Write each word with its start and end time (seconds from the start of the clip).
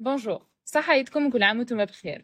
Bonjour, 0.00 0.42
صحة 0.64 0.92
عيدكم 0.92 1.26
وكل 1.26 1.42
عام 1.42 1.58
وانتم 1.58 1.84
بخير. 1.84 2.22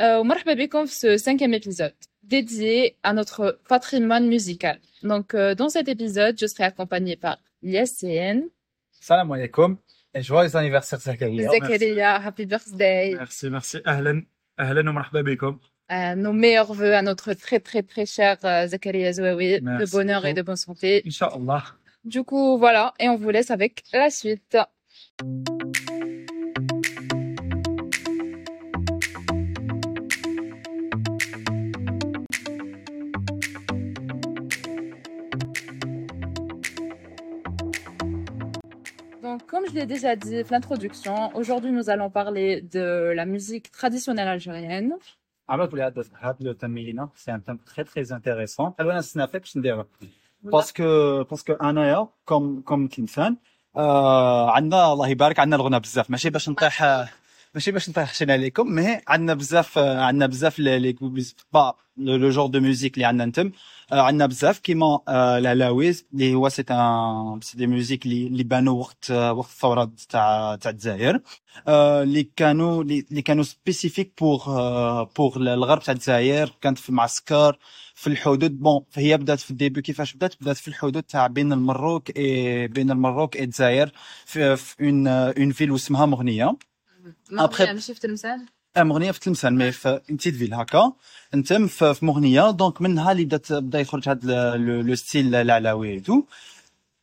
Euh, 0.00 0.04
ومرحبا 0.04 0.54
بكم 0.54 0.86
في 0.86 0.94
ce 0.94 1.22
cinquième 1.24 1.54
épisode 1.54 1.94
dédié 2.22 2.96
à 3.02 3.12
notre 3.12 3.60
patrimoine 3.68 4.26
musical. 4.26 4.78
Donc, 5.02 5.34
euh, 5.34 5.54
dans 5.54 5.68
cet 5.68 5.88
épisode, 5.88 6.36
je 6.40 6.46
serai 6.46 6.64
accompagnée 6.64 7.16
par 7.16 7.38
Yassine, 7.62 8.48
Salam 9.00 9.30
alaikum 9.32 9.76
et 10.14 10.22
joyeux 10.22 10.56
anniversaire 10.56 11.00
Zakaria. 11.00 11.50
Zakaria, 11.50 12.14
happy 12.26 12.46
birthday, 12.46 13.14
Merci, 13.14 13.50
merci. 13.50 13.78
أهلا 13.86 14.26
أهلا 14.60 14.90
ومرحبا 14.90 15.20
بكم. 15.22 15.58
Euh, 15.92 16.14
nos 16.14 16.32
meilleurs 16.32 16.72
voeux 16.72 16.94
à 16.94 17.02
notre 17.02 17.34
très 17.34 17.60
très 17.60 17.82
très 17.82 18.06
cher 18.06 18.38
euh, 18.44 18.66
Zakaria 18.66 19.12
Zouaoui, 19.12 19.60
de 19.60 19.64
Merci 19.64 19.92
bonheur 19.92 20.24
et 20.24 20.30
beaucoup. 20.30 20.36
de 20.40 20.42
bonne 20.46 20.56
santé. 20.56 21.02
Inch'Allah. 21.06 21.64
Du 22.04 22.22
coup, 22.24 22.56
voilà, 22.58 22.94
et 22.98 23.08
on 23.10 23.16
vous 23.16 23.30
laisse 23.30 23.50
avec 23.50 23.82
la 23.92 24.08
suite. 24.10 24.56
comme 39.50 39.64
je 39.68 39.74
l'ai 39.74 39.86
déjà 39.86 40.16
dit 40.16 40.42
dans 40.42 40.50
l'introduction, 40.50 41.14
aujourd'hui 41.34 41.72
nous 41.78 41.88
allons 41.90 42.10
parler 42.10 42.62
de 42.76 43.12
la 43.18 43.24
musique 43.24 43.70
traditionnelle 43.72 44.28
algérienne. 44.28 44.94
عملت 45.48 45.74
لي 45.74 45.82
هذا 45.82 46.04
هذا 46.20 46.36
التمرين 46.40 47.08
سي 47.16 47.34
ان 47.34 47.44
تم 47.44 47.56
تري 47.56 47.84
تري 47.84 48.16
انتريسون 48.16 48.70
قالوا 48.70 48.92
انا 48.92 48.98
نستنى 49.00 49.26
فيك 49.26 49.40
باش 49.40 49.56
نديرها 49.56 49.86
باسكو 50.42 51.22
باسكو 51.24 51.52
انايا 51.52 52.08
كوم 52.26 52.60
كوم 52.60 52.88
كينسان 52.88 53.36
آه 53.76 54.50
عندنا 54.50 54.92
الله 54.92 55.08
يبارك 55.08 55.38
عندنا 55.38 55.56
الغنى 55.56 55.80
بزاف 55.80 56.10
ماشي 56.10 56.30
باش 56.30 56.48
نطيح 56.48 56.82
آه، 56.82 57.08
ماشي 57.53 57.71
باش 57.71 57.89
نطيح 57.89 58.13
شينا 58.13 58.33
عليكم 58.33 58.67
مي 58.75 59.01
عندنا 59.07 59.33
بزاف 59.33 59.77
آه، 59.77 60.01
عندنا 60.01 60.27
بزاف 60.27 60.59
لي 60.59 60.95
با 61.53 61.73
لو 61.97 62.29
جور 62.29 62.47
دو 62.47 62.59
ميوزيك 62.59 62.93
اللي 62.93 63.05
عندنا 63.05 63.25
نتم. 63.25 63.51
آه، 63.91 64.01
عندنا 64.01 64.25
بزاف 64.25 64.59
كيما 64.59 64.99
آه، 65.07 65.37
العلاويز 65.37 66.05
اللي 66.13 66.33
هو 66.35 66.49
سي 66.49 66.63
ان 66.71 67.41
سي 67.41 67.57
دي 67.57 67.67
ميوزيك 67.67 68.05
اللي 68.05 68.43
بانوا 68.43 68.79
وقت 68.79 69.11
آه، 69.11 69.33
وقت 69.33 69.49
الثوره 69.49 69.91
تاع 70.09 70.55
تاع 70.55 70.71
الجزائر. 70.71 71.21
آه، 71.67 72.03
اللي 72.03 72.23
كانوا 72.35 72.83
اللي 72.83 73.21
كانوا 73.21 73.43
سبيسيفيك 73.43 74.13
بور 74.21 74.39
بور 75.17 75.37
الغرب 75.37 75.81
تاع 75.83 75.93
الجزائر. 75.93 76.53
كانت 76.61 76.77
في 76.79 76.91
معسكر 76.91 77.57
في 77.95 78.07
الحدود 78.07 78.59
بون 78.59 78.85
هي 78.95 79.17
بدات 79.17 79.39
في 79.39 79.51
الديبي 79.51 79.81
كيفاش 79.81 80.13
بدات؟ 80.13 80.35
بدات 80.41 80.57
في 80.57 80.67
الحدود 80.67 81.03
تاع 81.03 81.27
بين 81.27 81.53
المروك 81.53 82.17
اي 82.17 82.67
بين 82.67 82.91
المروك 82.91 83.35
اي 83.37 83.43
الجزائر 83.43 83.91
في 84.25 84.57
اون 84.81 85.07
اون 85.07 85.51
فيل 85.51 85.71
واسمها 85.71 86.05
مغنية. 86.05 86.68
Après- 87.31 87.61
يعني 87.61 87.81
شفت 87.81 88.05
المثال؟ 88.05 88.45
آه، 88.77 88.83
مغنيه 88.83 89.11
في 89.11 89.19
تلمسان 89.19 89.55
مي 89.57 89.71
في 89.71 90.01
اون 90.09 90.17
تيت 90.17 90.35
فيل 90.35 90.53
هكا 90.53 90.93
أنتم 91.33 91.67
في, 91.67 91.93
في 91.93 92.05
مغنية 92.05 92.51
دونك 92.51 92.81
منها 92.81 93.11
اللي 93.11 93.25
بدات 93.25 93.53
بدأ 93.53 93.79
يخرج 93.79 94.09
هذا 94.09 94.55
لو 94.57 94.95
ستيل 94.95 95.35
العلاوي 95.35 95.99
تو 95.99 96.23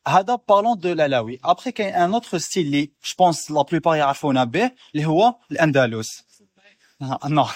هذا 0.08 0.38
بارلون 0.48 0.78
دو 0.78 0.92
العلاوي 0.92 1.40
ابخي 1.44 1.72
كاين 1.72 1.94
ان 1.94 2.14
اوتر 2.14 2.38
ستيل 2.38 2.66
اللي 2.66 2.82
جو 2.84 3.14
بونس 3.18 3.50
لا 3.50 3.62
بلوبار 3.62 3.96
يعرفونا 3.96 4.44
به 4.44 4.70
اللي 4.94 5.06
هو 5.06 5.34
الأندلس. 5.50 6.24
نو 7.26 7.46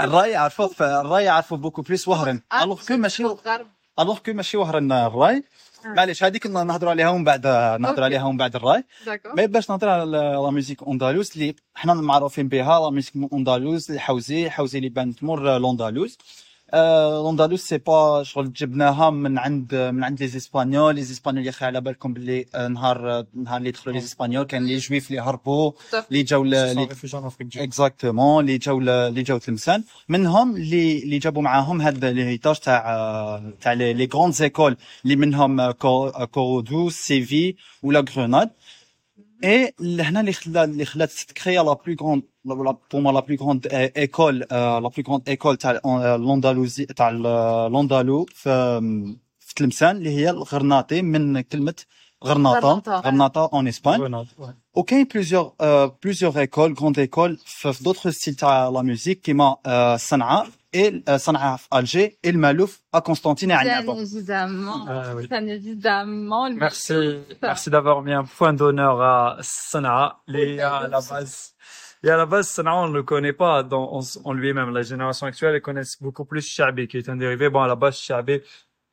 الرأي 0.00 0.30
يعرفوا 0.30 1.00
الرأي 1.00 1.24
يعرفوا 1.24 1.56
بوكو 1.56 1.82
بليس 1.82 2.08
وهرن. 2.08 2.42
الوغ 2.62 2.86
كو 2.86 2.96
ماشي 2.96 3.22
الغرب 3.22 3.66
ألوغ 4.00 4.18
كو 4.18 4.32
ماشي 4.32 4.56
وهرن 4.56 4.92
الراي. 4.92 5.44
معليش 5.84 6.24
هذيك 6.24 6.46
نهضروا 6.46 6.90
عليها 6.90 7.08
ومن 7.08 7.24
بعد 7.24 7.46
نهضروا. 7.80 8.04
عليها 8.04 8.24
ومن 8.24 8.36
بعد 8.36 8.56
الراي. 8.56 8.84
مي 9.36 9.46
باش 9.46 9.70
نهضر 9.70 9.88
على 9.88 10.04
لا 10.10 10.50
ميوزيك 10.50 10.82
أندلس 10.88 11.36
اللي 11.36 11.54
حنا 11.74 11.94
معروفين 11.94 12.48
بها 12.48 12.80
لا 12.80 12.90
ميوزيك 12.90 13.12
أندلس 13.32 13.90
الحوزي 13.90 14.46
الحوزي 14.46 14.78
اللي 14.78 14.88
بانت 14.88 15.22
مور 15.22 15.56
الاندلس 15.56 16.18
آه، 16.18 16.51
الاندلس 16.74 17.68
سي 17.68 17.78
با 17.78 18.22
شغل 18.22 18.52
جبناها 18.52 19.10
من 19.10 19.38
عند 19.38 19.74
من 19.74 20.04
عند 20.04 20.20
لي 20.20 20.28
زيسبانيول 20.28 20.94
لي 20.94 21.02
زيسبانيول 21.02 21.46
يا 21.46 21.52
على 21.62 21.80
بالكم 21.80 22.12
باللي 22.12 22.46
آه، 22.54 22.68
نهار 22.68 23.24
نهار 23.34 23.56
اللي 23.58 23.70
دخلوا 23.70 23.94
لي 23.94 24.00
زيسبانيول 24.00 24.44
كان 24.44 24.66
لي 24.66 24.76
جويف 24.76 25.10
اللي 25.10 25.20
هربوا 25.22 25.72
اللي 26.10 26.22
جاو 26.22 26.44
اكزاكتومون 27.64 28.44
اللي 28.44 28.58
جاو 28.58 28.78
اللي 28.80 29.22
جاو 29.22 29.38
تلمسان. 29.38 29.84
منهم 30.08 30.56
اللي 30.56 31.02
اللي 31.02 31.18
جابوا 31.18 31.42
معاهم 31.42 31.80
هذا 31.82 32.10
الهيتاج 32.10 32.56
تاع 32.58 33.42
تاع 33.60 33.72
لي 33.72 34.08
غروند 34.14 34.32
زيكول 34.34 34.76
اللي 35.04 35.16
منهم 35.16 35.70
كو- 35.70 36.10
كورودو 36.26 36.90
سيفي 36.90 37.54
ولا 37.82 38.04
غروناد 38.16 38.50
اي 39.44 39.74
هنا 39.80 40.20
اللي 40.20 40.32
خلا 40.32 40.64
اللي 40.64 40.84
خلات 40.84 41.10
تكريا 41.12 41.62
لا 41.62 41.72
بلو 41.72 41.96
غروند 42.00 42.22
بور 42.45 43.01
ما 43.01 43.11
لا 43.11 43.19
بلو 43.19 43.35
غروند 43.41 43.67
ايكول 43.67 44.39
لا 44.39 44.79
بلو 44.79 44.91
غروند 45.07 45.29
ايكول 45.29 45.57
تاع 45.57 45.71
الاندلوزي 46.15 46.85
تاع 46.85 47.09
الاندلو 47.09 48.25
في 48.29 48.79
في 49.39 49.53
تلمسان 49.55 49.95
اللي 49.97 50.09
هي 50.09 50.29
الغرناطي 50.29 51.01
من 51.01 51.41
كلمه 51.41 51.73
غرناطه 52.25 52.67
غرناطة. 52.67 52.99
غرناطه 52.99 53.49
اون 53.53 53.67
اسبان 53.67 54.25
وكاين 54.73 55.03
بليزيور 55.13 55.53
بليزيور 56.03 56.39
ايكول 56.39 56.73
غروند 56.73 56.99
ايكول 56.99 57.37
في 57.45 57.73
في 57.73 57.83
دوطخ 57.83 58.09
ستيل 58.09 58.35
تاع 58.35 58.69
لا 58.69 58.81
ميوزيك 58.81 59.21
كيما 59.21 59.55
آه، 59.65 59.95
صنعاء 59.97 60.47
اي 60.75 61.03
آه، 61.07 61.17
صنعاء 61.17 61.57
في 61.57 61.67
الجي 61.73 62.03
اي 62.25 62.29
المالوف 62.29 62.81
ا 62.95 62.99
قسطنطينيه 62.99 63.55
Bien 63.55 63.59
عنابه 63.59 64.05
évidemment. 64.05 64.85
Ah 64.87 65.15
oui. 65.15 65.27
Bien 65.27 65.47
évidemment. 65.47 66.47
le- 66.49 66.55
Merci, 66.65 66.93
merci 67.41 67.69
d'avoir 67.69 68.01
mis 68.01 68.13
un 68.13 68.25
point 68.37 68.53
d'honneur 68.53 69.01
à 69.01 69.37
Sanaa. 69.41 70.07
Les, 70.27 70.59
à 70.59 70.87
la 70.87 70.99
base, 71.09 71.50
et 72.02 72.10
à 72.10 72.16
la 72.16 72.26
base, 72.26 72.48
Sanaa, 72.48 72.74
on 72.76 72.88
ne 72.88 72.94
le 72.94 73.02
connaît 73.02 73.32
pas 73.32 73.62
dans, 73.62 73.94
en, 73.94 74.00
en 74.24 74.32
lui-même. 74.32 74.70
La 74.70 74.82
génération 74.82 75.26
actuelle, 75.26 75.54
elle 75.54 75.62
connaît 75.62 75.82
beaucoup 76.00 76.24
plus 76.24 76.46
Shabi, 76.46 76.88
qui 76.88 76.98
est 76.98 77.08
un 77.08 77.16
dérivé. 77.16 77.48
Bon, 77.48 77.60
à 77.60 77.68
la 77.68 77.76
base, 77.76 77.96
Shabi, 77.96 78.40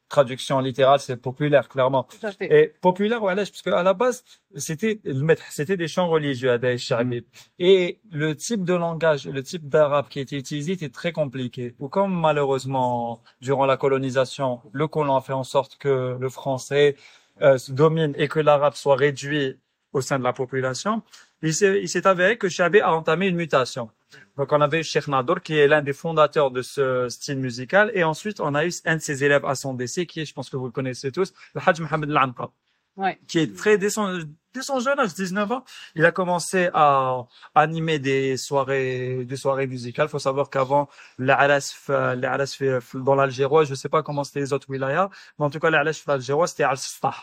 traduction 0.10 0.60
littérale, 0.60 1.00
c'est 1.00 1.18
populaire, 1.18 1.70
clairement. 1.70 2.08
Et 2.42 2.74
populaire, 2.82 3.20
voilà, 3.20 3.44
parce 3.44 3.62
qu'à 3.62 3.84
la 3.84 3.94
base, 3.94 4.24
c'était 4.56 5.00
le 5.04 5.22
maître, 5.22 5.44
c'était 5.50 5.78
des 5.78 5.88
chants 5.88 6.08
religieux 6.08 6.52
à 6.52 6.58
Daesh 6.58 6.86
Shabi. 6.86 7.26
Et 7.60 8.00
le 8.12 8.36
type 8.36 8.64
de 8.64 8.74
langage, 8.74 9.28
le 9.28 9.44
type 9.44 9.70
d'arabe 9.70 10.08
qui 10.10 10.20
était 10.20 10.38
utilisé 10.38 10.74
était 10.74 10.90
très 10.90 11.12
compliqué. 11.12 11.76
Ou 11.80 11.90
comme 11.90 12.20
malheureusement, 12.20 13.22
durant 13.40 13.68
la 13.68 13.78
colonisation, 13.78 14.62
le 14.72 14.88
colon 14.88 15.16
a 15.16 15.22
fait 15.22 15.34
en 15.34 15.44
sorte 15.44 15.78
que 15.78 16.18
le 16.20 16.30
français 16.30 16.96
euh, 17.42 17.58
se 17.58 17.72
domine 17.72 18.14
et 18.18 18.28
que 18.28 18.40
l'arabe 18.40 18.74
soit 18.74 18.96
réduit 18.96 19.58
au 19.94 20.02
sein 20.02 20.20
de 20.20 20.24
la 20.24 20.34
population, 20.34 21.02
il 21.42 21.54
s'est, 21.54 22.08
avéré 22.08 22.38
que 22.38 22.50
Chabé 22.50 22.82
a 22.82 22.94
entamé 22.94 23.28
une 23.28 23.36
mutation. 23.36 23.90
Donc 24.38 24.52
on 24.52 24.62
avait 24.62 24.84
Cheikh 24.84 25.08
Nadour 25.08 25.42
qui 25.42 25.58
est 25.58 25.68
l'un 25.68 25.82
des 25.82 25.94
fondateurs 25.94 26.52
de 26.52 26.62
ce 26.62 27.08
style 27.10 27.38
musical 27.38 27.92
et 27.94 28.04
ensuite 28.04 28.40
on 28.40 28.56
a 28.56 28.66
eu 28.66 28.72
un 28.86 28.96
de 28.96 29.02
ses 29.02 29.24
élèves 29.24 29.46
à 29.46 29.56
son 29.56 29.74
décès 29.74 30.06
qui 30.06 30.22
est, 30.22 30.26
je 30.26 30.34
pense 30.34 30.50
que 30.50 30.58
vous 30.58 30.66
le 30.66 30.72
connaissez 30.72 31.12
tous, 31.12 31.34
le 31.54 31.62
Hajj 31.66 31.82
Mohamed 31.82 32.10
Al-Anqa 32.12 32.50
Ouais. 32.98 33.18
qui 33.30 33.40
est 33.40 33.56
très 33.56 33.78
dès 33.78 33.90
son, 33.90 34.20
dès 34.54 34.62
son 34.62 34.82
jeune 34.82 35.00
âge, 35.00 35.14
19 35.14 35.50
ans, 35.54 35.64
il 35.96 36.04
a 36.04 36.12
commencé 36.12 36.70
à 36.74 37.28
animer 37.56 37.98
des 37.98 38.36
soirées, 38.36 39.24
des 39.24 39.38
soirées 39.38 39.68
musicales. 39.68 40.08
Il 40.08 40.10
faut 40.10 40.20
savoir 40.20 40.50
qu'avant, 40.50 40.90
l'Alas, 41.18 41.86
l'Alas 41.88 42.62
dans 42.94 43.16
l'Algérois, 43.16 43.64
je 43.64 43.74
sais 43.74 43.88
pas 43.88 44.04
comment 44.04 44.26
c'était 44.26 44.42
les 44.42 44.52
autres 44.52 44.70
wilayas, 44.70 45.10
mais 45.38 45.46
en 45.46 45.50
tout 45.50 45.60
cas, 45.60 45.70
l'Alas 45.70 46.04
l'Algérois, 46.08 46.48
c'était 46.48 46.64
Al-Stah. 46.64 47.16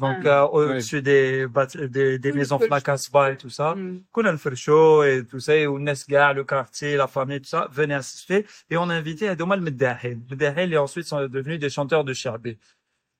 Donc, 0.00 0.24
Ah. 0.24 0.44
euh, 0.44 0.48
au-dessus 0.48 1.02
des, 1.02 1.46
des, 1.88 2.18
des 2.18 2.30
Oui, 2.32 2.38
maisons 2.38 2.58
flacasba 2.58 3.32
et 3.32 3.36
tout 3.36 3.50
ça. 3.50 3.76
Qu'on 4.12 4.24
a 4.24 4.32
le 4.32 4.38
Fercho 4.38 5.04
et 5.04 5.24
tout 5.26 5.40
ça, 5.40 5.54
et 5.56 5.66
au 5.66 5.78
Nesgar, 5.78 6.34
le 6.34 6.44
quartier, 6.44 6.96
la 6.96 7.06
famille, 7.06 7.40
tout 7.40 7.48
ça, 7.48 7.68
venaient 7.70 7.94
assister. 7.94 8.46
Et 8.70 8.76
on 8.76 8.88
a 8.88 8.94
invité 8.94 9.28
à 9.28 9.34
Domal 9.36 9.60
Meddahel. 9.60 10.18
Meddahel 10.30 10.72
et 10.72 10.78
ensuite 10.78 11.06
sont 11.06 11.20
devenus 11.28 11.58
des 11.60 11.70
chanteurs 11.70 12.04
de 12.04 12.12
Charbé. 12.14 12.58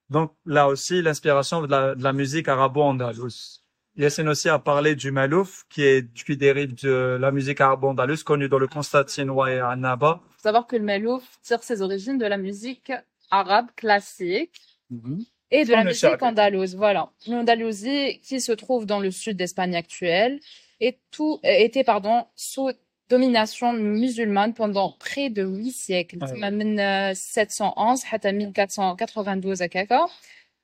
Donc 0.08 0.34
là 0.46 0.68
aussi, 0.68 1.02
l'inspiration 1.02 1.62
de 1.62 1.68
la, 1.70 1.94
de 1.94 2.02
la 2.02 2.12
musique 2.12 2.48
arabo-andalouse. 2.48 3.62
Yassine 3.96 4.28
aussi 4.28 4.48
a 4.48 4.58
parlé 4.58 4.94
du 4.94 5.10
malouf, 5.10 5.64
qui 5.68 5.82
est, 5.82 6.12
qui 6.14 6.36
dérive 6.36 6.74
de 6.82 7.18
la 7.20 7.30
musique 7.32 7.60
arabo-andalouse, 7.60 8.22
connue 8.22 8.48
dans 8.48 8.58
le 8.58 8.68
Constantinois 8.68 9.50
et 9.52 9.60
Annaba. 9.60 10.20
Faut 10.30 10.42
savoir 10.42 10.66
que 10.66 10.76
le 10.76 10.82
melouf 10.84 11.24
tire 11.42 11.62
ses 11.62 11.82
origines 11.82 12.16
de 12.18 12.26
la 12.26 12.38
musique 12.38 12.92
arabe 13.30 13.66
classique 13.76 14.78
Mhm 14.90 15.24
et 15.50 15.64
de 15.64 15.72
la 15.72 15.84
musique 15.84 16.22
andalouse. 16.22 16.76
Voilà, 16.76 17.10
l'Andalousie 17.26 18.20
qui 18.22 18.40
se 18.40 18.52
trouve 18.52 18.86
dans 18.86 19.00
le 19.00 19.10
sud 19.10 19.36
d'Espagne 19.36 19.74
actuelle 19.76 20.40
et 20.80 20.98
tout 21.10 21.40
euh, 21.44 21.48
était 21.48 21.84
pardon 21.84 22.24
sous 22.36 22.70
domination 23.08 23.72
musulmane 23.72 24.54
pendant 24.54 24.92
près 24.92 25.30
de 25.30 25.42
huit 25.42 25.72
siècles, 25.72 26.18
ouais. 26.22 26.50
1711 26.50 28.04
à 28.12 28.32
1492 28.32 29.62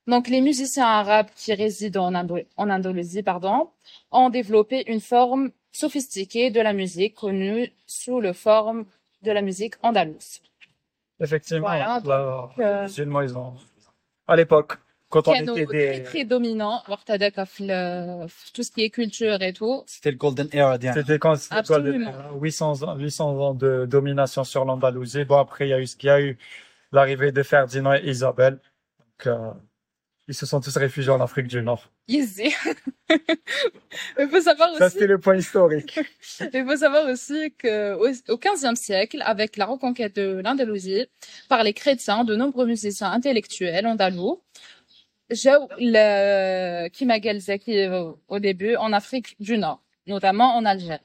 Donc 0.06 0.28
les 0.28 0.40
musiciens 0.40 0.86
arabes 0.86 1.26
qui 1.34 1.52
résident 1.54 2.06
en, 2.06 2.14
Indo 2.14 2.38
en 2.56 2.70
Indonésie 2.70 3.24
pardon, 3.24 3.70
ont 4.12 4.30
développé 4.30 4.84
une 4.86 5.00
forme 5.00 5.50
sophistiquée 5.72 6.50
de 6.50 6.60
la 6.60 6.72
musique 6.72 7.16
connue 7.16 7.72
sous 7.86 8.20
le 8.20 8.32
forme 8.32 8.86
de 9.22 9.32
la 9.32 9.42
musique 9.42 9.74
andalouse. 9.82 10.40
Effectivement, 11.18 11.66
voilà, 11.66 12.00
bah, 12.00 12.50
donc, 12.56 12.64
euh, 12.64 12.86
ils 12.86 13.36
ont 13.36 13.54
à 14.28 14.36
l'époque 14.36 14.78
quand 15.08 15.28
on 15.28 15.34
était 15.34 15.66
des... 15.66 15.66
très, 15.66 16.02
très 16.02 16.24
dominant 16.24 16.82
tout 16.88 18.62
ce 18.62 18.72
qui 18.72 18.82
est 18.82 18.90
culture 18.90 19.40
et 19.40 19.52
tout. 19.52 19.84
C'était 19.86 20.10
le 20.10 20.16
golden 20.16 20.48
era 20.52 20.78
c'était 20.80 21.18
quand 21.18 21.36
Absolument. 21.50 22.12
800 22.40 22.82
ans 22.82 22.96
800 22.96 23.38
ans 23.38 23.54
de 23.54 23.86
domination 23.86 24.44
sur 24.44 24.64
l'Andalousie. 24.64 25.24
Bon 25.24 25.38
après 25.38 25.68
il 25.68 25.70
y 25.70 25.74
a 25.74 25.80
eu 25.80 25.86
ce 25.86 25.96
qu'il 25.96 26.08
y 26.08 26.10
a 26.10 26.20
eu 26.20 26.38
l'arrivée 26.92 27.32
de 27.32 27.42
Ferdinand 27.42 27.94
et 27.94 28.02
Isabelle. 28.04 28.58
Euh, 29.26 29.52
ils 30.28 30.34
se 30.34 30.46
sont 30.46 30.60
tous 30.60 30.76
réfugiés 30.76 31.10
en 31.10 31.20
Afrique 31.20 31.46
du 31.46 31.62
Nord. 31.62 31.90
Easy. 32.08 32.52
Il 34.18 34.28
faut 34.28 34.40
savoir 34.40 34.70
aussi. 34.70 34.78
Ça, 34.78 34.90
c'était 34.90 35.06
le 35.06 35.18
point 35.18 35.36
historique. 35.36 36.00
Il 36.52 36.64
faut 36.64 36.76
savoir 36.76 37.08
aussi 37.08 37.52
que, 37.56 37.94
au 37.94 38.38
XVe 38.38 38.74
siècle, 38.74 39.22
avec 39.24 39.56
la 39.56 39.66
reconquête 39.66 40.16
de 40.16 40.40
l'Andalousie 40.44 41.06
par 41.48 41.62
les 41.62 41.72
chrétiens, 41.72 42.24
de 42.24 42.34
nombreux 42.34 42.66
musiciens 42.66 43.12
intellectuels 43.12 43.86
andalous, 43.86 44.42
Jao 45.30 45.68
le 45.78 46.88
Kimagelzaki 46.88 47.88
au 48.28 48.38
début 48.38 48.76
en 48.76 48.92
Afrique 48.92 49.36
du 49.40 49.58
Nord, 49.58 49.82
notamment 50.06 50.56
en 50.56 50.64
Algérie. 50.64 51.00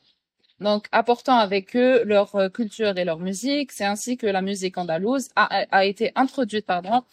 Donc, 0.59 0.85
apportant 0.91 1.37
avec 1.37 1.75
eux 1.75 2.03
leur 2.03 2.35
euh, 2.35 2.47
culture 2.47 2.95
et 2.95 3.03
leur 3.03 3.17
musique, 3.17 3.71
c'est 3.71 3.83
ainsi 3.83 4.15
que 4.15 4.27
la 4.27 4.43
musique 4.43 4.77
andalouse 4.77 5.29
a, 5.35 5.65
a 5.71 5.85
été 5.85 6.11
introduite, 6.13 6.67
pardon, 6.67 7.03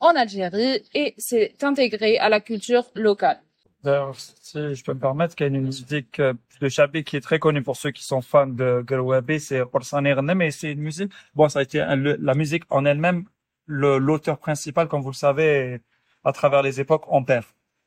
en 0.00 0.16
Algérie 0.16 0.82
et 0.94 1.14
s'est 1.18 1.54
intégrée 1.62 2.18
à 2.18 2.28
la 2.28 2.40
culture 2.40 2.84
locale. 2.94 3.40
D'ailleurs, 3.82 4.14
si 4.18 4.74
je 4.74 4.84
peux 4.84 4.92
me 4.92 5.00
permettre, 5.00 5.34
qu'il 5.34 5.46
y 5.46 5.50
a 5.50 5.52
une 5.56 5.64
musique 5.64 6.20
euh, 6.20 6.34
de 6.60 6.68
Chabé 6.68 7.02
qui 7.02 7.16
est 7.16 7.20
très 7.22 7.38
connue 7.38 7.62
pour 7.62 7.76
ceux 7.76 7.90
qui 7.90 8.04
sont 8.04 8.20
fans 8.20 8.46
de 8.46 8.82
Garouabé, 8.86 9.38
c'est 9.38 9.60
Orsan 9.60 10.04
et 10.04 10.50
c'est 10.50 10.72
une 10.72 10.80
musique, 10.80 11.12
bon, 11.34 11.48
ça 11.48 11.60
a 11.60 11.62
été 11.62 11.78
la 11.78 12.34
musique 12.34 12.64
en 12.68 12.84
elle-même, 12.84 13.24
le- 13.66 13.96
l'auteur 13.98 14.38
principal, 14.38 14.86
comme 14.88 15.00
vous 15.00 15.10
le 15.10 15.14
savez, 15.14 15.80
à 16.24 16.32
travers 16.32 16.62
les 16.62 16.78
époques, 16.80 17.04
on 17.08 17.24
perd. 17.24 17.44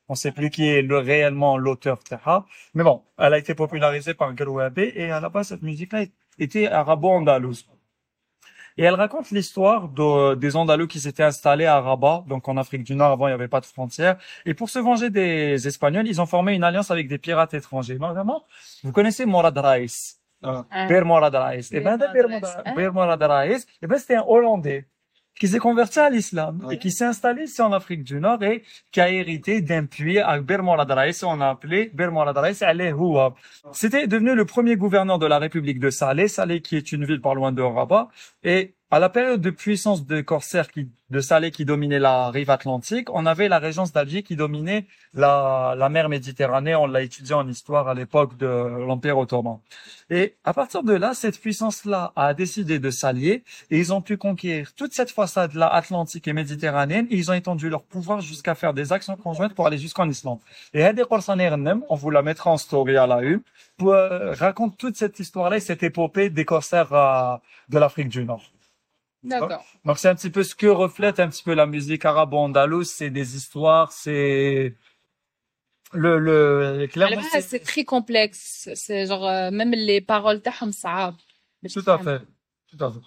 On 0.09 0.15
sait 0.15 0.31
plus 0.31 0.49
qui 0.49 0.67
est 0.67 0.81
le, 0.81 0.97
réellement 0.97 1.57
l'auteur. 1.57 1.99
Mais 2.73 2.83
bon, 2.83 3.03
elle 3.19 3.33
a 3.35 3.37
été 3.37 3.53
popularisée 3.53 4.15
par 4.15 4.33
Garouabé, 4.33 4.93
et 4.95 5.11
à 5.11 5.19
la 5.19 5.29
base, 5.29 5.49
cette 5.49 5.61
musique-là 5.61 6.05
était 6.39 6.67
arabo-andalouse. 6.67 7.67
Et 8.77 8.83
elle 8.83 8.95
raconte 8.95 9.29
l'histoire 9.31 9.87
de- 9.87 10.35
des 10.35 10.55
Andalous 10.55 10.87
qui 10.87 10.99
s'étaient 10.99 11.23
installés 11.23 11.65
à 11.65 11.79
Rabat, 11.79 12.23
donc 12.27 12.47
en 12.47 12.57
Afrique 12.57 12.83
du 12.83 12.95
Nord, 12.95 13.11
avant 13.11 13.27
il 13.27 13.31
n'y 13.31 13.35
avait 13.35 13.47
pas 13.47 13.59
de 13.61 13.65
frontières. 13.65 14.17
Et 14.45 14.53
pour 14.53 14.69
se 14.69 14.79
venger 14.79 15.09
des 15.09 15.67
Espagnols, 15.67 16.07
ils 16.07 16.19
ont 16.21 16.25
formé 16.25 16.53
une 16.53 16.63
alliance 16.63 16.89
avec 16.91 17.07
des 17.07 17.17
pirates 17.17 17.53
étrangers. 17.53 17.95
Vraiment, 17.95 18.43
vous 18.83 18.91
connaissez 18.91 19.25
Morad 19.25 19.57
Raïs, 19.57 20.19
Ah. 20.43 20.65
Père 20.87 21.05
Morad 21.05 21.33
Raïs. 21.35 21.71
Et 21.71 21.79
ben, 21.79 21.97
Père 21.97 22.27
Morad 22.27 22.43
Raïs? 22.43 22.75
Père 22.75 22.93
Morad 22.93 23.21
Raïs, 23.23 23.65
et 23.81 23.87
ben, 23.87 23.97
c'était 23.97 24.15
un 24.15 24.25
Hollandais 24.27 24.87
qui 25.39 25.47
s'est 25.47 25.59
converti 25.59 25.99
à 25.99 26.09
l'islam 26.09 26.67
et 26.71 26.77
qui 26.77 26.91
s'est 26.91 27.05
installé 27.05 27.43
ici 27.43 27.61
en 27.61 27.71
Afrique 27.73 28.03
du 28.03 28.19
Nord 28.19 28.43
et 28.43 28.63
qui 28.91 29.01
a 29.01 29.09
hérité 29.09 29.61
d'un 29.61 29.85
puits 29.85 30.19
à 30.19 30.39
Ber 30.39 30.61
Morad 30.63 30.89
Raïs. 30.89 31.23
On 31.23 31.41
a 31.41 31.49
appelé 31.49 31.91
Ber 31.93 32.11
Morad 32.11 32.37
Raïs. 32.37 32.63
C'était 33.71 34.07
devenu 34.07 34.35
le 34.35 34.45
premier 34.45 34.75
gouverneur 34.75 35.19
de 35.19 35.25
la 35.25 35.39
République 35.39 35.79
de 35.79 35.89
Salé, 35.89 36.27
Salé 36.27 36.61
qui 36.61 36.75
est 36.77 36.91
une 36.91 37.05
ville 37.05 37.21
pas 37.21 37.33
loin 37.33 37.51
de 37.51 37.61
Rabat. 37.61 38.09
Et 38.43 38.75
à 38.93 38.99
la 38.99 39.09
période 39.09 39.41
de 39.41 39.49
puissance 39.49 40.05
des 40.05 40.23
corsaires 40.23 40.69
qui, 40.69 40.87
de 41.09 41.19
Salé 41.19 41.49
qui 41.49 41.65
dominait 41.65 41.97
la 41.97 42.29
rive 42.29 42.51
atlantique, 42.51 43.11
on 43.11 43.25
avait 43.25 43.49
la 43.49 43.57
régence 43.57 43.91
d'Alger 43.91 44.21
qui 44.21 44.35
dominait 44.35 44.85
la, 45.15 45.73
la 45.75 45.89
mer 45.89 46.09
Méditerranée. 46.09 46.75
On 46.75 46.85
l'a 46.85 47.01
étudié 47.01 47.33
en 47.33 47.47
histoire 47.47 47.87
à 47.87 47.95
l'époque 47.95 48.37
de 48.37 48.45
l'Empire 48.45 49.17
ottoman. 49.17 49.57
Et 50.11 50.35
à 50.43 50.53
partir 50.53 50.83
de 50.83 50.93
là, 50.93 51.15
cette 51.15 51.41
puissance-là 51.41 52.13
a 52.15 52.35
décidé 52.35 52.77
de 52.77 52.91
s'allier 52.91 53.43
et 53.71 53.79
ils 53.79 53.91
ont 53.93 54.01
pu 54.01 54.15
conquérir 54.17 54.75
toute 54.75 54.93
cette 54.93 55.09
façade-là 55.09 55.67
atlantique 55.73 56.27
et 56.27 56.33
méditerranéenne 56.33 57.07
ils 57.09 57.31
ont 57.31 57.33
étendu 57.33 57.69
leur 57.69 57.81
pouvoir 57.81 58.21
jusqu'à 58.21 58.53
faire 58.53 58.75
des 58.75 58.93
actions 58.93 59.15
conjointes 59.15 59.55
pour 59.55 59.65
aller 59.65 59.79
jusqu'en 59.79 60.07
Islande. 60.07 60.39
Et 60.75 60.83
Hadi 60.83 61.01
on 61.89 61.95
vous 61.95 62.09
la 62.11 62.21
mettra 62.21 62.51
en 62.51 62.57
story 62.57 62.95
à 62.97 63.07
la 63.07 63.21
une, 63.21 63.41
pour, 63.77 63.93
euh, 63.93 64.33
raconte 64.33 64.77
toute 64.77 64.97
cette 64.97 65.19
histoire-là 65.19 65.57
et 65.57 65.61
cette 65.61 65.81
épopée 65.81 66.29
des 66.29 66.45
corsaires 66.45 66.93
euh, 66.93 67.37
de 67.69 67.79
l'Afrique 67.79 68.09
du 68.09 68.23
Nord. 68.23 68.43
D'accord. 69.22 69.64
Donc 69.84 69.98
c'est 69.98 70.08
un 70.08 70.14
petit 70.14 70.30
peu 70.30 70.42
ce 70.44 70.54
que 70.54 70.66
reflète 70.66 71.18
un 71.20 71.28
petit 71.28 71.42
peu 71.42 71.54
la 71.54 71.66
musique 71.66 72.04
arabo-andalouse, 72.04 72.88
c'est 72.90 73.10
des 73.10 73.36
histoires, 73.36 73.90
c'est 73.92 74.74
le 75.92 76.18
le 76.18 76.84
À 76.84 76.86
clairement 76.88 77.16
la 77.16 77.22
base, 77.22 77.30
c'est- 77.32 77.48
c'est 77.50 77.58
très 77.60 77.84
complexe. 77.84 78.68
C'est 78.74 79.06
genre, 79.06 79.26
euh, 79.26 79.50
même 79.50 79.72
les 79.72 80.00
paroles 80.00 80.40
تاعهم 80.40 80.70
صعاب. 80.72 81.14
tout 81.72 81.82
à 81.86 81.98
fait, 81.98 82.20
tout 82.70 82.84
à 82.84 82.92
fait. 82.92 83.00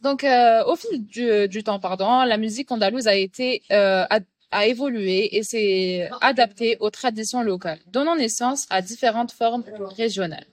Donc, 0.00 0.22
euh, 0.24 0.64
au 0.64 0.76
fil 0.76 1.04
du, 1.06 1.48
du 1.48 1.62
temps, 1.64 1.80
pardon, 1.80 2.22
la 2.22 2.36
musique 2.36 2.70
andalouse 2.70 3.08
a 3.08 3.16
été, 3.16 3.62
euh, 3.72 4.04
a, 4.08 4.20
a 4.52 4.66
évolué 4.66 5.36
et 5.36 5.42
s'est 5.42 6.08
adaptée 6.20 6.76
aux 6.80 6.90
traditions 6.90 7.42
locales, 7.42 7.80
donnant 7.86 8.14
naissance 8.16 8.66
à 8.70 8.80
différentes 8.80 9.32
formes 9.32 9.64
régionales. 10.00 10.46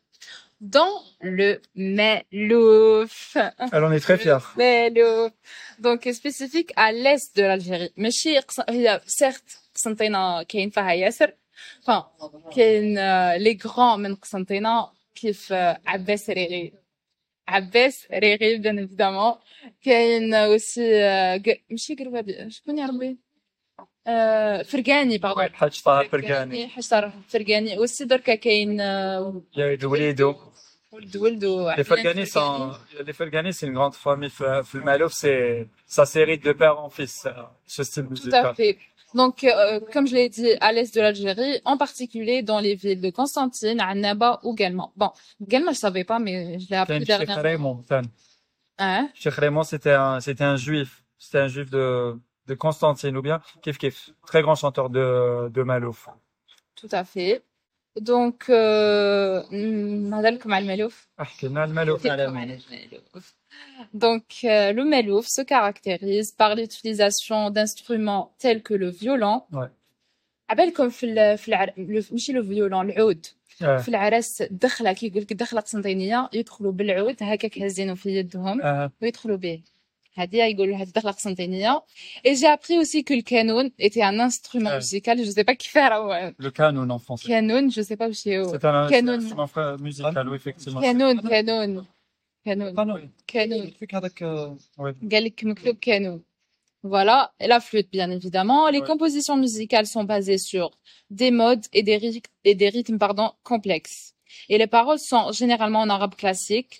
Dans 0.62 0.96
le 1.22 1.50
malouf, 1.76 3.38
Elle 3.74 3.84
en 3.84 3.92
est 3.92 4.00
très 4.00 4.18
fière. 4.18 4.54
malouf, 4.58 5.32
donc 5.80 6.02
spécifique 6.22 6.72
à 6.76 6.92
l'est 6.92 7.36
de 7.38 7.44
l'Algérie. 7.44 7.92
ماشي 7.98 8.40
قص- 8.40 8.70
هي 8.70 9.02
certes 9.08 9.58
قسنطينة 9.76 10.44
كاين 10.44 10.70
فيها 10.70 10.92
ياسر. 10.94 11.34
Enfin, 11.84 12.04
كاين 12.56 12.98
euh, 12.98 13.38
les 13.38 13.56
grands 13.56 13.98
من 13.98 14.16
قسنطينة 14.16 14.88
كيف 15.16 15.54
euh, 15.54 15.56
عباس 15.86 16.30
ريغي 16.30 16.74
عباس 17.48 18.08
ريغي 18.12 18.62
bien 18.64 18.78
évidemment 18.88 19.38
كاين 19.82 20.34
aussi 20.48 20.80
euh, 20.80 21.42
ق- 21.50 21.62
ماشي 21.70 21.96
قروابي 21.96 22.50
شكون 22.52 22.78
يا 22.78 22.86
ربي 22.88 23.18
آه، 24.08 24.62
فرقاني 24.64 25.18
باردون 25.18 25.44
الحاج 25.44 25.82
طه 25.82 26.04
فرقاني 26.04 26.68
حاج 26.68 26.88
طه 26.90 27.14
فرقاني 27.30 27.78
aussi 27.78 28.04
دركا 28.04 28.36
كاين 28.36 28.82
آه، 28.82 29.42
il 29.56 29.60
y 29.60 29.62
a 29.80 29.82
eu 29.82 29.86
وليدو 29.86 30.36
ولد 30.92 31.18
ولد 31.18 31.44
les 31.44 31.48
وعبد 31.48 31.82
Fergani 31.86 32.26
sont 32.26 32.72
les 33.08 33.14
Fergani 33.14 33.54
c'est 33.54 33.68
une 33.68 33.74
grande 33.74 33.96
famille 33.96 34.30
F- 34.30 34.62
في 34.64 34.76
المالوف 34.76 35.14
c'est 35.14 35.68
ça 35.88 36.06
s'hérite 36.06 36.44
de 36.46 36.54
père 36.54 36.80
en 36.80 36.90
fils 36.90 37.26
euh, 37.26 37.32
ce 37.66 37.84
style 37.84 38.04
Tout 38.06 38.10
musical 38.12 38.46
à 38.46 38.54
fait. 38.54 38.78
Donc, 39.22 39.38
euh, 39.46 39.80
comme 39.94 40.08
je 40.08 40.14
l'ai 40.18 40.28
dit, 40.38 40.52
à 40.68 40.74
l'est 40.74 40.94
de 40.98 41.00
l'Algérie, 41.00 41.56
en 41.64 41.78
particulier 41.78 42.38
dans 42.52 42.60
les 42.60 42.76
villes 42.76 43.00
de 43.08 43.12
Constantine, 43.20 43.80
Annaba 43.80 44.32
ou 44.46 44.54
Galma. 44.60 44.86
Bon, 45.02 45.10
Galma, 45.52 45.72
je 45.72 45.78
savais 45.88 46.04
pas, 46.12 46.20
mais 46.26 46.60
je 46.62 46.66
l'ai 46.70 46.76
appris 46.84 47.00
كاين 47.00 47.06
Cheikh 47.06 47.28
dernièrement. 47.28 47.44
Raymond 47.50 47.84
ثاني. 47.90 48.10
Hein? 48.80 49.10
Cheikh 49.22 49.36
Raymond 49.44 49.64
c'était 49.64 49.98
un 50.08 50.20
c'était 50.20 50.44
un 50.54 50.58
juif 50.58 50.92
c'était 51.18 51.40
un 51.46 51.48
juif 51.56 51.70
de 51.78 51.86
de 52.50 52.54
Constantine 52.66 53.16
ou 53.20 53.22
bien 53.22 53.38
kif 53.64 53.78
kif 53.78 53.96
très 54.30 54.42
grand 54.46 54.56
chanteur 54.64 54.88
de 54.98 55.06
de 55.56 55.62
Malouf 55.70 56.02
Tout 56.82 56.92
à 56.92 57.04
fait. 57.14 57.42
Donc, 58.00 58.50
euh, 58.50 59.44
hmm, 59.50 60.14
هذا 60.14 60.30
لكم 60.32 60.54
على 60.54 60.62
المالوف. 60.64 61.08
احكي 61.22 61.48
لنا 61.48 61.62
على 61.62 61.72
المالوف 62.26 63.36
Donc, 63.94 64.44
euh, 64.44 64.72
le 64.74 64.84
malouf 64.84 65.26
se 65.28 65.42
caractérise 65.42 66.32
par 66.32 66.56
l'utilisation 66.56 67.50
d'instruments 67.56 68.26
tels 68.38 68.62
que 68.64 68.74
le 68.74 68.90
violon. 68.90 69.42
Ouais. 69.54 69.70
عبالكم 70.50 70.90
في 70.90 71.06
ال 71.06 71.38
في 71.38 71.48
العر... 71.48 71.68
le- 71.78 72.12
ماشي 72.12 72.34
لو 72.34 72.44
فيولون 72.44 72.90
العود 72.90 73.26
آه. 73.62 73.78
في 73.78 73.88
العرس 73.90 74.42
دخله 74.42 74.94
كيقول 74.94 75.22
لك 75.22 75.34
دخله 75.34 75.62
قسنطينيه 75.62 76.30
يدخلوا 76.34 76.72
بالعود 76.72 77.16
هكاك 77.22 77.58
هازينه 77.60 77.96
في 77.96 78.10
يدهم 78.10 78.62
آه. 78.62 78.92
ويدخلوا 79.02 79.38
به 79.38 79.62
هذه 80.18 80.36
يقولوا 80.46 80.78
هذه 80.78 80.90
دخله 80.90 81.12
قسنطينيه 81.12 81.84
et 82.28 82.36
j'ai 82.36 82.48
appris 82.48 82.78
aussi 82.80 83.04
que 83.04 83.14
le 83.14 83.22
canon 83.22 83.70
était 83.80 84.02
un 84.02 84.20
instrument 84.20 84.70
Ouais. 84.70 84.76
musical 84.78 85.18
je 85.26 85.32
sais 85.32 85.44
pas 85.44 85.56
qui 85.56 85.68
fait 85.68 85.88
راهو 85.88 86.34
le 86.40 86.52
canon 86.52 86.90
en 86.90 87.00
français 87.00 87.28
canon 87.28 87.70
je 87.70 87.82
sais 87.82 87.98
pas 87.98 88.08
وش 88.10 88.28
هو 88.28 88.52
c'est 88.58 88.66
un 88.66 88.90
Canon. 88.90 89.20
instrument 89.20 89.48
fra- 89.48 89.78
musical 89.88 90.28
oui 90.30 90.36
effectivement 90.42 90.82
canon 90.82 91.16
canon 91.34 91.86
canon 92.46 92.76
قانون 92.76 93.10
canon 93.28 93.68
فيك 93.80 93.96
هذاك 93.96 94.24
آه، 94.24 94.58
قال 95.12 95.24
لك 95.24 95.44
مكتوب 95.46 95.78
canon 95.86 96.20
voilà 96.88 97.18
et 97.44 97.48
la 97.48 97.60
flûte 97.60 97.90
bien 97.92 98.10
évidemment 98.18 98.70
les 98.70 98.80
Ouais. 98.82 98.88
compositions 98.92 99.38
musicales 99.46 99.88
sont 99.96 100.06
basées 100.14 100.38
sur 100.52 100.68
des 101.22 101.32
modes 101.42 101.66
et 101.78 101.84
des 101.90 101.98
rythmes 101.98 102.32
et 102.50 102.56
des 102.62 102.70
rythmes 102.76 102.98
pardon 103.06 103.28
complexes 103.52 104.14
et 104.52 104.58
les 104.62 104.68
paroles 104.78 105.00
sont 105.12 105.26
généralement 105.42 105.82
en 105.86 105.90
arabe 105.98 106.16
classique 106.24 106.74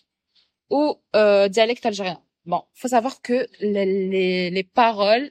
ou 0.78 0.82
euh, 1.22 1.48
dialecte 1.58 1.86
algérien 1.92 2.20
bon 2.51 2.63
faut 2.75 2.89
savoir 2.89 3.23
que 3.23 3.47
les, 3.61 3.87
les, 3.87 4.51
les 4.51 4.65
paroles 4.65 5.31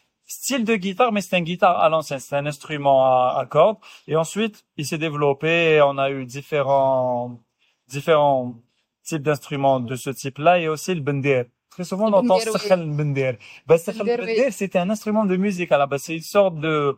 style 0.31 0.63
de 0.63 0.75
guitare, 0.75 1.11
mais 1.11 1.21
c'est 1.21 1.35
un 1.35 1.41
guitare 1.41 1.79
à 1.79 1.89
l'ancienne, 1.89 2.19
c'est 2.19 2.35
un 2.35 2.45
instrument 2.45 3.05
à, 3.05 3.39
à 3.39 3.45
cordes. 3.45 3.77
Et 4.07 4.15
ensuite, 4.15 4.65
il 4.77 4.85
s'est 4.85 4.97
développé, 4.97 5.75
et 5.75 5.81
on 5.81 5.97
a 5.97 6.09
eu 6.09 6.25
différents, 6.25 7.39
différents 7.87 8.55
types 9.03 9.23
d'instruments 9.23 9.79
de 9.79 9.95
ce 9.95 10.09
type-là, 10.09 10.59
et 10.59 10.67
aussi 10.67 10.95
le 10.95 11.01
bender. 11.01 11.43
Très 11.69 11.83
souvent, 11.83 12.09
on 12.09 12.13
entend 12.13 12.39
sakhal 12.39 12.85
bender. 12.85 13.37
Ben, 13.67 13.77
sakhal 13.77 14.05
bender, 14.05 14.51
c'était 14.51 14.79
un 14.79 14.89
instrument 14.89 15.25
de 15.25 15.35
musique 15.37 15.71
à 15.71 15.77
la 15.77 15.85
base. 15.85 16.03
C'est 16.03 16.15
une 16.15 16.21
sorte 16.21 16.59
de, 16.59 16.97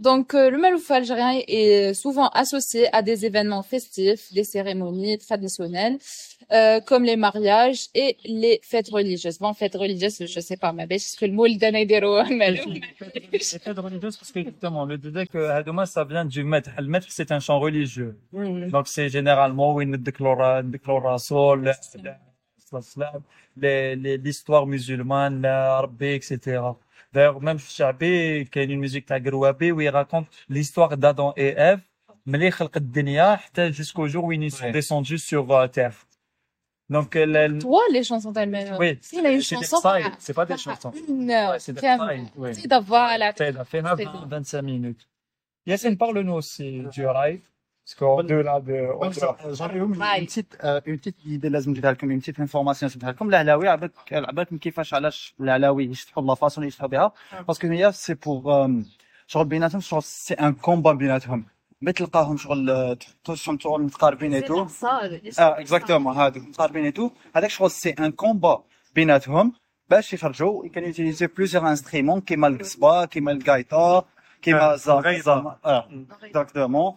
Donc, 0.00 0.32
euh, 0.32 0.48
le 0.48 0.56
malouf 0.56 0.90
algérien 0.90 1.40
est 1.46 1.92
souvent 1.92 2.28
associé 2.28 2.88
à 2.94 3.02
des 3.02 3.26
événements 3.26 3.62
festifs, 3.62 4.32
des 4.32 4.44
cérémonies 4.44 5.18
traditionnelles, 5.18 5.98
euh, 6.52 6.80
comme 6.80 7.04
les 7.04 7.16
mariages 7.16 7.88
et 7.94 8.16
les 8.24 8.60
fêtes 8.62 8.88
religieuses. 8.88 9.38
Bon, 9.38 9.52
fêtes 9.52 9.74
religieuses, 9.74 10.24
je 10.26 10.40
sais 10.40 10.56
pas, 10.56 10.72
mais 10.72 10.86
parce 10.86 11.16
que 11.16 11.26
le 11.26 11.32
mot, 11.32 11.44
il 11.44 11.58
donne 11.58 11.74
des 11.84 12.00
le 12.00 12.24
Les 13.30 13.38
fêtes 13.40 13.78
religieuses, 13.78 14.16
parce 14.16 14.32
que 14.32 14.42
justement, 14.42 14.86
le 14.86 14.96
dédé 14.96 15.26
que 15.26 15.46
ça 15.84 16.04
vient 16.04 16.24
du 16.24 16.44
maître. 16.44 16.70
Le 16.78 16.86
maître, 16.86 17.08
c'est 17.10 17.30
un 17.30 17.40
chant 17.40 17.60
religieux. 17.60 18.16
Donc, 18.32 18.88
c'est 18.88 19.10
généralement, 19.10 19.74
oui, 19.74 19.84
le 19.84 21.18
sol, 21.18 21.74
l'histoire 23.56 24.66
musulmane, 24.66 25.42
l'Arabie, 25.42 26.06
etc. 26.06 26.60
D'ailleurs, 27.12 27.40
même 27.40 27.58
Chabi, 27.58 28.46
qui 28.50 28.58
a 28.58 28.62
une 28.62 28.78
musique 28.78 29.08
de 29.08 29.18
Grouabi, 29.18 29.72
où 29.72 29.80
il 29.80 29.88
raconte 29.88 30.26
l'histoire 30.48 30.96
d'Adam 30.96 31.32
et 31.36 31.54
Ève, 31.56 31.80
mais 32.26 32.50
jusqu'au 33.72 34.06
jour 34.06 34.24
où 34.24 34.32
ils 34.32 34.50
sont 34.50 34.70
descendus 34.70 35.18
sur 35.18 35.50
euh, 35.50 35.66
Terre. 35.66 35.94
Donc, 36.88 37.14
elle, 37.14 37.58
Toi, 37.60 37.82
les 37.92 38.02
chansons 38.02 38.32
d'elles-mêmes. 38.32 38.76
Oui. 38.78 38.98
Il 39.12 39.24
a 39.24 39.30
une 39.30 39.42
chanson. 39.42 39.78
C'est 40.18 40.34
pas 40.34 40.44
des 40.44 40.56
chansons. 40.56 40.92
Une 41.08 41.30
heure. 41.30 41.56
C'est 41.60 41.72
d'avoir 42.66 43.16
la. 43.16 43.32
C'est 43.36 43.52
25 43.52 44.62
minutes. 44.62 45.08
Yassine, 45.66 45.96
parle-nous 45.96 46.32
aussi 46.32 46.84
du 46.92 47.06
ride. 47.06 47.42
اون 48.02 48.26
دو 48.26 48.40
لا 48.40 48.58
دو 48.58 49.10
جاريهم 49.52 50.02
نسيت 50.22 50.54
اون 50.60 51.00
ايدي 51.26 51.48
لازم 51.48 51.70
نديرها 51.70 51.92
لكم 51.92 52.10
اون 52.10 52.22
انفورماسيون 52.40 52.90
نسيبها 52.90 53.12
لكم 53.12 53.28
العلاوي 53.28 53.68
عبالك 53.68 53.92
عبالكم 54.12 54.58
كيفاش 54.58 54.94
علاش 54.94 55.34
العلاوي 55.40 55.84
يشتحوا 55.84 56.22
لا 56.22 56.34
فاسون 56.34 56.64
يشطحوا 56.64 56.88
بها 56.88 57.12
باسكو 57.48 57.66
هي 57.66 57.92
سي 57.92 58.14
بوغ 58.14 58.68
شغل 59.26 59.44
بيناتهم 59.44 59.80
شغل 59.80 60.02
سي 60.02 60.34
ان 60.34 60.52
كومبا 60.52 60.92
بيناتهم 60.92 61.44
ملي 61.82 61.92
تلقاهم 61.92 62.36
شغل 62.36 62.96
تحطوا 62.96 63.34
شغل 63.34 63.82
متقاربين 63.82 64.34
اي 64.34 64.40
تو 64.40 64.66
آه 65.38 65.60
اكزاكتومون 65.60 66.16
هادو 66.16 66.40
متقاربين 66.40 66.84
اي 66.84 66.90
تو 66.90 67.10
هذاك 67.36 67.50
شغل 67.50 67.70
سي 67.70 67.90
ان 67.90 68.12
كومبا 68.12 68.62
بيناتهم 68.94 69.52
باش 69.90 70.12
يخرجوا 70.12 70.68
كان 70.68 70.84
يوتيليزي 70.84 71.26
بليزيور 71.26 71.68
انسترومون 71.68 72.20
كيما 72.20 72.46
القصبه 72.48 73.04
كيما 73.04 73.32
الكايطا 73.32 74.04
كيما 74.42 74.74
الزغيطه 74.74 75.58
اكزاكتومون 75.64 76.96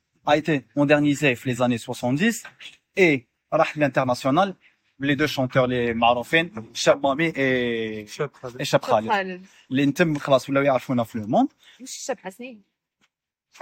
a 0.26 0.36
été 0.36 0.64
modernisé 0.76 1.34
في 1.36 1.46
les 1.54 1.62
années 1.62 1.78
70 1.78 2.42
et 2.98 3.26
راح 3.54 3.76
l'international 3.78 4.54
les 5.00 5.16
deux 5.16 5.26
chanteurs 5.26 5.66
les 5.66 5.94
معروفين 5.94 6.70
شاب 6.74 7.06
مامي 7.06 7.32
et 7.32 8.08
شاب 8.08 8.30
هذا. 8.44 8.58
et 8.58 8.62
شاب 8.62 8.82
خالد 8.84 9.08
خالد 9.08 9.46
اللي 9.70 9.86
نتم 9.86 10.18
خلاص 10.18 10.48
ولاو 10.50 10.62
يعرفونا 10.64 11.04
في 11.04 11.18
لو 11.18 11.26
موند 11.26 11.48
مش 11.80 11.96
الشاب 11.96 12.18
حسين 12.18 12.62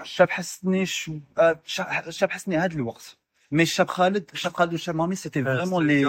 شاب 0.03 0.31
حسني 0.31 0.87
شو 0.87 1.19
آه، 1.39 1.61
شا- 1.65 2.11
شاب 2.11 2.31
حسني 2.31 2.57
هذا 2.59 2.75
الوقت 2.75 3.17
مي 3.53 3.67
شاب 3.67 3.89
خالد 3.89 4.31
شاب 4.35 4.53
خالد 4.53 4.75
وشاب 4.75 4.95
مامي 4.97 5.15
سيتي 5.15 5.45
فريمون 5.45 5.87
لي 5.87 6.05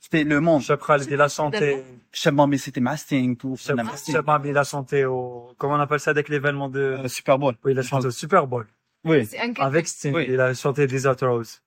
سيتي 0.00 0.24
لو 0.24 0.40
موند 0.40 0.62
Chab 0.62 0.80
Khalid, 0.80 1.08
il 1.10 1.20
a 1.20 1.28
chanté, 1.28 1.64
شاب 2.12 2.34
مامي 2.34 2.58
سيتي 2.58 2.80
مع 2.80 2.96
ستينغ 2.96 3.36
وفنا 3.44 3.82
مع 3.82 3.92
Chab, 3.92 3.94
ستينغ 3.96 4.18
Chab 4.22 4.26
Mami, 4.26 4.48
il 4.50 4.58
a 4.58 4.64
chanté 4.64 5.04
au, 5.04 5.54
comment 5.58 5.74
on 5.74 5.80
appelle 5.80 6.00
ça 6.00 6.10
avec 6.10 6.28
l'événement 6.28 6.68
de, 6.68 7.06
سوبر 7.06 7.36
بول 7.36 7.54
oui, 7.64 7.72
il 7.72 7.78
a 7.78 7.82
chanté 7.82 8.06
au 8.06 8.10
Super 8.10 8.46
Bowl. 8.46 8.66
وي 9.05 9.25
Avec 9.59 9.87
Sting, 9.87 10.13
Oui. 10.13 10.25
il 10.29 10.39
a 10.39 10.53
chanté 10.53 10.87
Desert 10.87 11.19
Rose. 11.21 11.59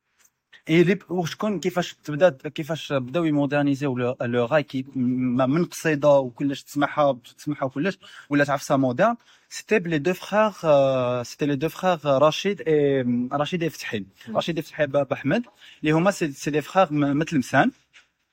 اي 0.68 0.82
لي 0.84 0.98
وشكون 1.08 1.60
كيفاش 1.60 1.94
تبدا 2.04 2.48
كيفاش 2.48 2.92
بداو 2.92 3.24
يمودرنيزيو 3.24 3.98
لو 4.20 4.44
راي 4.44 4.62
كي 4.62 4.86
من 4.96 5.64
قصيده 5.64 6.08
وكلش 6.08 6.62
تسمعها 6.62 7.18
تسمعها 7.38 7.64
وكلش 7.64 7.98
ولات 8.30 8.50
عفسه 8.50 8.76
مودرن 8.76 9.16
سيتي 9.48 9.78
بلي 9.78 9.98
دو 9.98 10.12
فخار 10.12 11.22
سيتي 11.22 11.46
لي 11.46 11.56
دو 11.56 11.68
فخار 11.68 11.98
رشيد 12.22 12.60
اي 12.66 13.02
رشيد 13.32 13.68
فتحي 13.68 14.04
رشيد 14.28 14.60
فتحي 14.60 14.86
باب 14.86 15.12
احمد 15.12 15.42
اللي 15.80 15.92
هما 15.92 16.10
سي 16.10 16.50
لي 16.50 16.62
فخار 16.62 16.88
مثل 16.92 17.38
مسان 17.38 17.70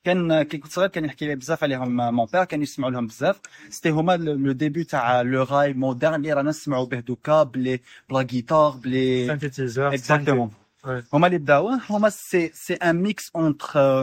كان 0.08 0.42
كي 0.42 0.58
كنت 0.58 0.72
صغير 0.72 0.88
كان 0.88 1.04
يحكي 1.04 1.26
لي 1.26 1.34
بزاف 1.34 1.64
عليهم 1.64 1.96
مون 2.14 2.26
بير 2.32 2.44
كان 2.44 2.62
يسمعوا 2.62 2.92
لهم 2.92 3.06
بزاف 3.06 3.40
سيتي 3.70 3.90
هما 3.90 4.16
لو 4.16 4.52
ديبي 4.52 4.84
تاع 4.84 5.22
لو 5.22 5.42
راي 5.42 5.72
مودرن 5.72 6.14
اللي 6.14 6.32
رانا 6.32 6.50
نسمعوا 6.50 6.86
به 6.86 7.00
دوكا 7.00 7.42
بلي 7.42 7.80
بلا 8.10 8.22
جيتار 8.22 8.70
بلي 8.70 9.38
Synthétiseur. 9.38 9.92
Exactement. 9.94 10.50
Ouais. 10.84 11.02
هما 11.12 11.26
اللي 11.26 11.38
بداوه 11.38 11.80
هما 11.90 12.08
سي 12.08 12.50
سي 12.54 12.74
ان 12.74 12.96
ميكس 12.96 13.30
اونتر 13.36 14.02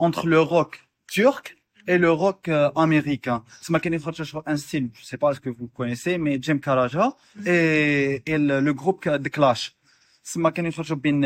اونتر 0.00 0.26
لو 0.26 0.42
روك 0.42 0.76
ترك 1.14 1.56
et 1.88 1.98
le 1.98 2.10
rock 2.10 2.48
euh, 2.48 2.70
américain. 2.74 3.44
C'est 3.62 3.70
ma 3.70 3.80
connaissance 3.80 4.22
sur 4.22 4.42
un 4.46 4.56
style, 4.56 4.88
je 4.98 5.04
sais 5.04 5.18
pas 5.18 5.32
ce 5.34 5.40
que 5.40 5.50
vous 5.50 5.68
connaissez, 5.68 6.18
mais 6.18 6.38
Jim 6.42 6.58
Karaja 6.58 7.06
et, 7.46 8.22
et 8.26 8.38
le, 8.38 8.60
le 8.60 8.72
groupe 8.74 9.08
de 9.08 9.28
Clash. 9.28 9.76
C'est 10.23 10.39
ma 10.39 10.51
connaissance 10.51 10.93
بين 10.93 11.21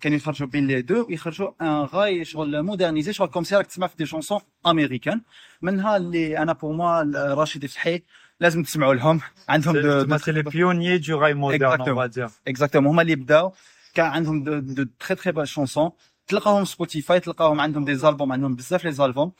كانوا 0.00 0.16
يخرجوا 0.16 0.46
بين 0.48 0.68
les 0.68 0.82
deux 0.82 1.08
ويخرجوا 1.08 1.50
un 1.60 1.94
راي 1.94 2.24
شغل 2.24 2.62
مودرنيزي 2.62 3.12
شغل 3.12 3.28
كوم 3.28 3.44
سي 3.44 3.56
راك 3.56 3.66
تسمع 3.66 3.86
في 3.86 3.96
دي 3.96 4.06
شونسون 4.06 4.40
امريكان 4.66 5.20
منها 5.62 5.96
اللي 5.96 6.38
أنا 6.38 6.52
بور 6.52 6.72
موا 6.72 7.02
راشد 7.34 7.66
فتحي 7.66 8.02
لازم 8.40 8.62
تسمعوا 8.62 8.94
لهم 8.94 9.20
عندهم 9.48 9.74
rail 9.74 11.34
moderne, 11.34 11.36
on 11.38 11.54
Exactement. 11.54 11.94
va 11.96 12.08
dire. 12.08 12.30
اكزاكتومون 12.48 12.90
هما 12.92 13.02
اللي 13.02 13.14
بداو 13.14 13.52
كان 13.94 14.06
عندهم 14.06 14.44
دو, 14.44 14.58
دو 14.58 14.86
تري 15.00 15.16
تري 15.16 15.32
بال 15.32 15.48
شونسون 15.48 15.90
تلقاهم 16.26 16.64
سبوتيفاي 16.64 17.20
تلقاهم 17.20 17.60
عندهم 17.60 17.84
دي 17.84 17.94
زالبوم 17.94 18.32
عندهم 18.32 18.54
بزاف 18.54 18.84
لي 18.84 18.92
زالبوم 18.92 19.32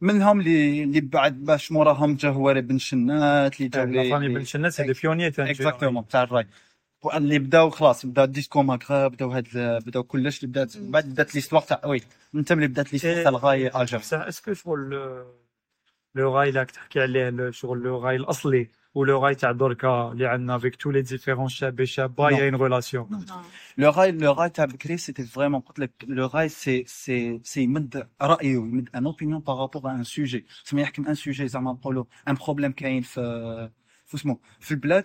منهم 0.00 0.40
اللي 0.40 0.82
اللي 0.82 1.00
بعد 1.00 1.44
باش 1.44 1.72
موراهم 1.72 2.14
جا 2.16 2.28
هواري 2.28 2.60
بن 2.60 2.78
شنات 2.78 3.60
اللي 3.60 4.10
famille 4.10 4.44
Belchennet, 4.46 4.70
c'est 4.70 4.84
des 4.84 4.94
pionniers. 4.94 5.32
t'as- 5.36 5.38
اكزاكتومون 5.40 6.08
تاع 6.08 6.22
الراي 6.22 6.46
اللي 7.14 7.38
بداو 7.38 7.70
خلاص 7.70 8.06
بدا 8.06 8.24
ديسكو 8.24 8.62
ماكرا 8.62 9.08
بداو 9.08 9.30
هاد 9.30 9.48
بداو 9.86 10.02
كلش 10.02 10.38
اللي 10.38 10.48
بدات 10.48 10.76
من 10.76 10.90
بعد 10.90 11.04
بدات 11.04 11.34
ليستوار 11.34 11.62
تاع 11.62 11.80
وي 11.86 12.00
انت 12.34 12.52
ملي 12.52 12.66
بدات 12.66 12.92
ليستوار 12.92 13.14
تاع 13.22 13.28
الغاي 13.28 13.68
أجر. 13.68 13.98
بصح 13.98 14.18
اسكو 14.20 14.52
شغل 14.54 14.90
لو 16.14 16.36
غاي 16.36 16.48
اللي 16.48 16.60
راك 16.60 16.70
تحكي 16.70 17.00
عليه 17.00 17.50
شغل 17.50 17.78
لو 17.78 17.98
غاي 17.98 18.16
الاصلي 18.16 18.68
ولو 18.94 19.18
غاي 19.18 19.34
تاع 19.34 19.52
دركا 19.52 20.12
اللي 20.12 20.26
عندنا 20.26 20.58
فيك 20.58 20.76
تو 20.76 20.90
لي 20.90 21.02
ديفيرون 21.02 21.48
شاب 21.48 21.84
شابه 21.84 22.30
يا 22.30 22.44
اون 22.48 22.54
ريلاسيون 22.62 23.26
لو 23.78 23.90
غاي 23.90 24.12
لو 24.12 24.32
غاي 24.32 24.48
تاع 24.50 24.64
بكري 24.64 24.96
سيتي 24.96 25.22
فريمون 25.24 25.60
قلت 25.60 25.78
لك 25.78 25.92
لو 26.06 26.26
غاي 26.26 26.48
سي 26.48 26.84
سي 26.86 27.40
سي 27.44 27.62
يمد 27.62 28.08
رايه 28.22 28.54
يمد 28.54 28.88
ان 28.94 29.06
اوبينيون 29.06 29.40
بارابور 29.40 29.90
ان 29.90 30.04
سوجي 30.04 30.46
سمي 30.64 30.82
يحكم 30.82 31.06
ان 31.06 31.14
سوجي 31.14 31.48
زعما 31.48 31.72
نقولوا 31.72 32.04
ان 32.28 32.34
بروبليم 32.34 32.72
كاين 32.72 33.02
في 33.02 33.70
في 34.06 34.14
اسمه 34.14 34.38
في 34.60 34.70
البلاد 34.70 35.04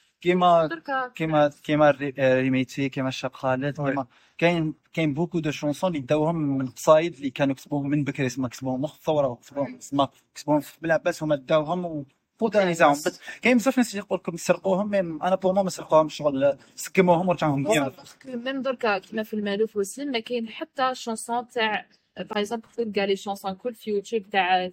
كيما 0.21 0.69
كيما 1.15 1.51
كيما 1.63 1.97
آه، 2.19 2.41
ريميتي 2.41 2.89
كيما 2.89 3.09
الشاب 3.09 3.33
خالد. 3.33 3.75
كيما 3.75 4.05
كاين 4.37 4.73
كاين 4.93 5.13
بوكو 5.13 5.39
دو 5.39 5.51
شونسون 5.51 5.89
اللي 5.95 6.01
داوهم 6.01 6.35
من 6.35 6.67
القصايد 6.67 7.13
اللي 7.13 7.29
كانوا 7.29 7.55
كتبوهم 7.55 7.89
من 7.89 8.03
بكري 8.03 8.29
تسمى 8.29 8.49
كتبوهم 8.49 8.87
في 8.87 8.93
الثورة 8.93 9.35
كتبوهم 9.35 9.77
تسمى 9.77 10.07
كتبوهم 10.35 10.59
في 10.59 10.77
بالعباس 10.81 11.23
هما 11.23 11.35
داوهم 11.35 12.05
وبوتانيزاهم 12.39 12.91
بس 12.91 13.19
كاين 13.41 13.57
بزاف 13.57 13.77
ناس 13.77 13.95
يقول 13.95 14.19
لكم 14.19 14.37
سرقوهم 14.37 14.89
مي 14.89 14.99
أنا 14.99 15.35
بور 15.35 15.63
ما 15.63 15.69
سرقوهم 15.69 16.09
شغل 16.09 16.57
سكموهم 16.75 17.29
ورجعوهم 17.29 17.63
بيان 17.63 17.91
ميم 18.25 18.61
دركا 18.61 18.97
كيما 18.97 19.23
في 19.23 19.33
المألوف 19.33 19.77
وسي 19.77 20.05
ما 20.05 20.19
كاين 20.19 20.49
حتى 20.49 20.95
شونسون 20.95 21.47
تاع 21.47 21.85
باغ 22.17 22.39
اكزومبل 22.39 22.67
تلقى 22.77 23.07
لي 23.07 23.15
شونسون 23.15 23.53
كل 23.53 23.75
في 23.75 23.91
يوتيوب 23.91 24.29
تاع 24.29 24.71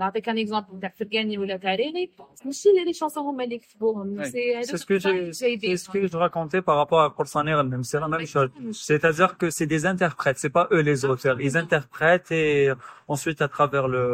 نعطيك 0.00 0.28
ان 0.28 0.38
اكزومبل 0.38 0.80
تاع 0.80 0.88
فرقاني 0.98 1.38
ولا 1.38 1.56
تاع 1.56 1.74
ريغي 1.74 2.10
ماشي 2.44 2.68
لي 2.86 2.92
شونسون 2.92 3.24
هما 3.24 3.44
اللي 3.44 3.58
كتبوهم 3.58 4.22
Oui. 4.22 4.26
سي 4.26 4.62
c'est 4.62 4.76
ce 4.76 4.86
que 4.86 4.98
j'ai 4.98 5.32
c'est 5.32 5.76
ce 5.76 5.88
que 5.90 6.06
je 6.06 6.16
racontais 6.16 6.62
par 6.62 6.76
rapport 6.76 7.00
à 7.02 7.10
Korsaner 7.10 7.50
elle-même 7.60 7.84
c'est 7.84 8.00
la 8.00 8.08
même 8.08 8.26
chose 8.26 8.50
C'est-à-dire 8.88 9.32
que 9.40 9.46
c'est 9.56 9.66
des 9.74 9.82
interprètes, 9.86 10.38
c'est 10.42 10.54
pas 10.58 10.66
eux 10.74 10.82
les 10.90 11.04
auteurs. 11.12 11.38
Ils 11.48 11.56
interprètent 11.64 12.30
et 12.42 12.72
ensuite 13.14 13.40
à 13.46 13.48
travers 13.56 13.86
le, 13.94 14.04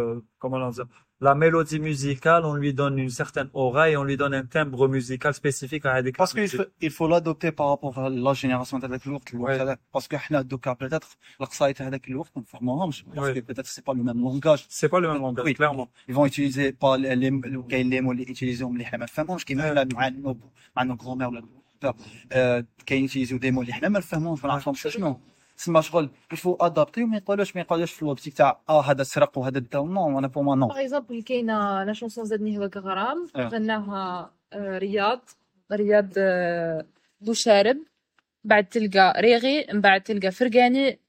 comment 0.41 0.59
on 0.69 0.71
dit, 0.71 0.83
la 1.20 1.34
mélodie 1.34 1.80
musicale, 1.80 2.46
on 2.46 2.54
lui 2.54 2.74
donne 2.74 3.00
une 3.00 3.10
certaine 3.10 3.50
aura 3.54 3.90
et 3.90 3.98
on 3.98 4.04
lui 4.04 4.18
donne 4.18 4.34
un 4.36 4.46
timbre 4.46 4.88
musical 4.88 5.34
spécifique 5.34 5.86
à 5.86 6.02
Parce 6.16 6.34
qu'il 6.34 6.48
faut, 6.48 6.64
il 6.80 6.92
faut 6.92 7.08
l'adopter 7.08 7.52
par 7.52 7.70
rapport 7.70 7.98
à 7.98 8.10
la 8.10 8.34
génération 8.34 8.78
de 8.78 8.88
Parce 8.88 10.08
que 10.08 10.16
peut-être, 10.76 11.18
Parce 13.16 13.32
que 13.32 13.40
peut-être 13.40 13.68
c'est 13.68 13.84
pas 13.84 13.94
le 13.94 14.04
même 14.04 14.22
langage. 14.22 14.66
C'est 14.70 14.90
pas 14.90 15.00
le 15.00 15.08
même 15.12 15.22
langage, 15.22 15.46
oui. 15.46 15.56
clairement. 15.56 15.90
Ils 16.08 16.14
vont 16.14 16.26
utiliser 16.26 16.72
pas 16.72 16.98
les, 16.98 17.16
les, 17.16 17.32
les, 17.70 17.84
les 17.84 18.02
mots 18.02 18.14
les 18.14 18.26
qui 18.26 19.56
même 19.56 19.88
nos, 20.22 20.38
nos 20.86 20.96
grand-mères, 20.96 21.32
qui 22.86 22.96
utilisent 22.96 23.34
des 23.34 23.52
mots, 23.52 23.64
les 23.64 23.74
تسمى 25.58 25.82
شغل 25.82 26.10
يفو 26.34 26.56
أدابتي 26.62 27.04
وما 27.04 27.18
يقولوش 27.18 27.56
ما 27.56 27.62
يقولوش 27.62 27.92
في 27.94 28.02
الوبتيك 28.04 28.34
تاع 28.34 28.62
آه 28.70 28.82
هذا 28.84 29.04
سرق 29.04 29.38
وهذا 29.38 29.60
دا 29.60 29.80
نو 29.80 30.20
أنا 30.20 30.28
بور 30.28 30.44
ما 30.44 30.56
نو 30.56 30.68
باغ 30.68 30.82
اكزومبل 30.82 31.22
كاينة 31.24 31.84
لا 31.84 31.94
شونسون 31.94 32.26
زادني 32.26 32.58
هواك 32.58 32.78
غرام 32.78 33.28
آه. 33.36 33.48
غناها 33.48 34.32
آه، 34.54 34.78
رياض 34.78 35.30
رياض 35.72 36.10
آه، 36.18 36.86
بوشارب 37.22 37.78
بعد 38.44 38.66
تلقى 38.66 39.14
ريغي 39.22 39.66
من 39.74 39.82
بعد 39.82 40.02
تلقى 40.02 40.32
فرقاني 40.32 41.00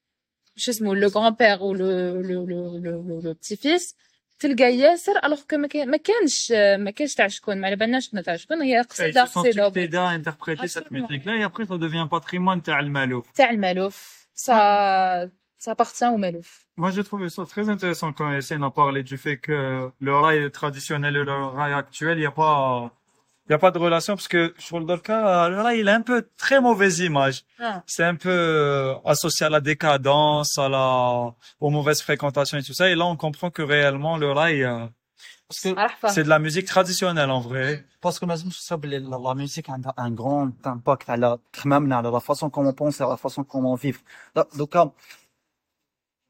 شو 0.56 0.70
اسمه 0.70 0.94
لو 0.94 1.08
غران 1.08 1.34
بير 1.34 1.62
و 1.62 1.72
لو 1.74 2.20
لو 2.20 2.44
لو 2.46 2.76
لو 2.78 3.20
لو 3.24 3.32
بتي 3.32 3.56
فيس 3.56 3.96
تلقى 4.38 4.76
ياسر 4.76 5.12
الوغ 5.24 5.40
كو 5.50 5.56
ما 5.56 5.66
كان- 5.68 5.90
ما 5.90 5.96
كانش 5.96 6.52
ما 6.78 6.90
كانش 6.90 7.14
تاع 7.14 7.28
شكون 7.28 7.60
ما 7.60 7.66
على 7.66 7.76
بالناش 7.76 8.08
تاع 8.08 8.36
شكون 8.36 8.62
هي 8.62 8.80
قصيده 8.80 9.24
قصيده 9.24 10.18
interpréter 10.22 10.68
cette 10.68 10.86
Absolument. 10.86 10.92
musique-là 10.92 11.32
et 11.36 11.42
après 11.50 11.64
ça 11.64 11.78
devient 11.78 12.08
patrimoine 12.10 12.62
تاع 12.64 12.80
المالوف. 12.80 13.30
تاع 13.30 13.50
المالوف 13.50 14.17
ça, 14.38 15.26
ça 15.58 15.72
appartient 15.72 16.06
au 16.06 16.16
Malouf. 16.16 16.66
Moi, 16.76 16.92
j'ai 16.92 17.02
trouvé 17.02 17.28
ça 17.28 17.44
très 17.44 17.68
intéressant 17.68 18.12
quand 18.12 18.32
Essayant 18.32 18.60
d'en 18.60 18.70
parler 18.70 19.02
du 19.02 19.18
fait 19.18 19.36
que 19.36 19.90
le 20.00 20.16
rail 20.16 20.50
traditionnel 20.52 21.16
et 21.16 21.24
le 21.24 21.44
rail 21.46 21.72
actuel, 21.72 22.18
il 22.18 22.20
n'y 22.20 22.26
a 22.26 22.30
pas, 22.30 22.92
il 23.46 23.50
n'y 23.50 23.54
a 23.56 23.58
pas 23.58 23.72
de 23.72 23.78
relation 23.78 24.14
parce 24.14 24.28
que 24.28 24.54
sur 24.56 24.78
le 24.78 24.86
Dolka, 24.86 25.48
le 25.48 25.60
rail, 25.60 25.80
il 25.80 25.88
a 25.88 25.94
un 25.94 26.02
peu 26.02 26.28
très 26.36 26.60
mauvaise 26.60 27.00
image. 27.00 27.42
Ah. 27.58 27.82
C'est 27.86 28.04
un 28.04 28.14
peu 28.14 28.30
euh, 28.30 28.94
associé 29.04 29.46
à 29.46 29.50
la 29.50 29.60
décadence, 29.60 30.56
à 30.56 30.68
la, 30.68 31.34
aux 31.58 31.70
mauvaises 31.70 32.00
fréquentations 32.00 32.58
et 32.58 32.62
tout 32.62 32.74
ça. 32.74 32.88
Et 32.88 32.94
là, 32.94 33.06
on 33.06 33.16
comprend 33.16 33.50
que 33.50 33.62
réellement, 33.62 34.18
le 34.18 34.30
rail, 34.30 34.62
euh, 34.62 34.86
c'est 35.49 36.23
de 36.23 36.29
la 36.29 36.39
musique 36.39 36.65
traditionnelle 36.65 37.31
en 37.31 37.41
vrai. 37.41 37.85
باسكو 38.03 38.25
ما 38.25 38.31
لازمش 38.31 38.59
تصاب 38.59 38.81
بلي 38.81 38.99
لا 38.99 39.15
لا 39.15 39.33
ميوزيك 39.33 39.69
عندها 39.69 39.93
ان 39.99 40.15
غران 40.15 40.53
امباكت 40.67 41.09
على 41.09 41.37
تخمامنا 41.53 41.95
على 41.95 42.09
لا 42.09 42.19
فاسون 42.19 42.49
كومون 42.49 42.71
بونسي 42.71 43.03
على 43.03 43.11
لا 43.11 43.15
فاسون 43.15 43.43
كومون 43.43 43.77
فيفر 43.77 44.01
دوكا 44.55 44.91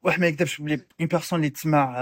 واحد 0.04 0.20
ما 0.20 0.26
يكذبش 0.26 0.60
بلي 0.60 0.74
اون 1.00 1.08
بيرسون 1.08 1.38
اللي 1.38 1.50
تسمع 1.50 1.94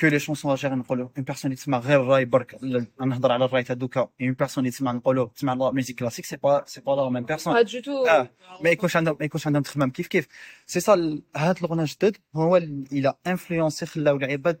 كو 0.00 0.06
لي 0.06 0.18
شونسون 0.18 0.54
جير 0.54 0.74
نقولوا 0.74 1.08
اون 1.16 1.24
بيرسون 1.24 1.50
اللي 1.50 1.56
تسمع 1.56 1.78
غير 1.78 2.02
الراي 2.02 2.24
برك 2.24 2.58
نهضر 3.00 3.32
على 3.32 3.44
الراي 3.44 3.62
تاع 3.62 3.76
دوكا 3.76 4.00
اون 4.00 4.32
بيرسون 4.32 4.64
اللي 4.64 4.70
تسمع 4.70 4.92
نقولوا 4.92 5.28
تسمع 5.28 5.52
لا 5.52 5.70
ميوزيك 5.70 5.98
كلاسيك 5.98 6.24
سي 6.24 6.36
با 6.36 6.64
سي 6.66 6.80
با 6.80 6.92
لا 6.92 7.08
ميم 7.08 7.24
بيرسون 7.24 7.54
با 7.54 7.62
دو 7.62 7.80
تو 7.80 8.06
اه 8.06 8.30
ما 8.60 8.70
يكونش 8.70 8.96
عندهم 8.96 9.16
ما 9.20 9.24
يكونش 9.24 9.46
عندهم 9.46 9.62
تخمام 9.62 9.90
كيف 9.90 10.06
كيف 10.06 10.28
سي 10.66 10.80
سا 10.80 11.20
هاد 11.36 11.58
الغنى 11.58 11.84
جدد 11.84 12.16
هو 12.36 12.56
اللي 12.56 13.14
انفلونسي 13.26 13.86
خلاو 13.86 14.16
العباد 14.16 14.60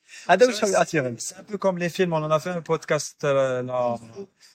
لك 0.30 0.42
اساس 0.42 0.44
إيه، 0.44 0.44
يعني 0.44 0.46
exact. 0.46 0.46
هذا 0.46 0.46
واش 0.46 0.64
هو 0.64 0.82
اتيرن 0.82 1.16
C'est 1.18 1.36
un 1.36 1.44
peu 1.44 1.58
comme 1.58 1.78
les 1.78 1.88
films. 1.88 2.12
On 2.12 2.22
en 2.22 2.30
a 2.30 2.40
fait 2.40 2.50
un 2.50 2.62
podcast 2.62 3.24
euh, 3.24 3.62
là, 3.62 3.96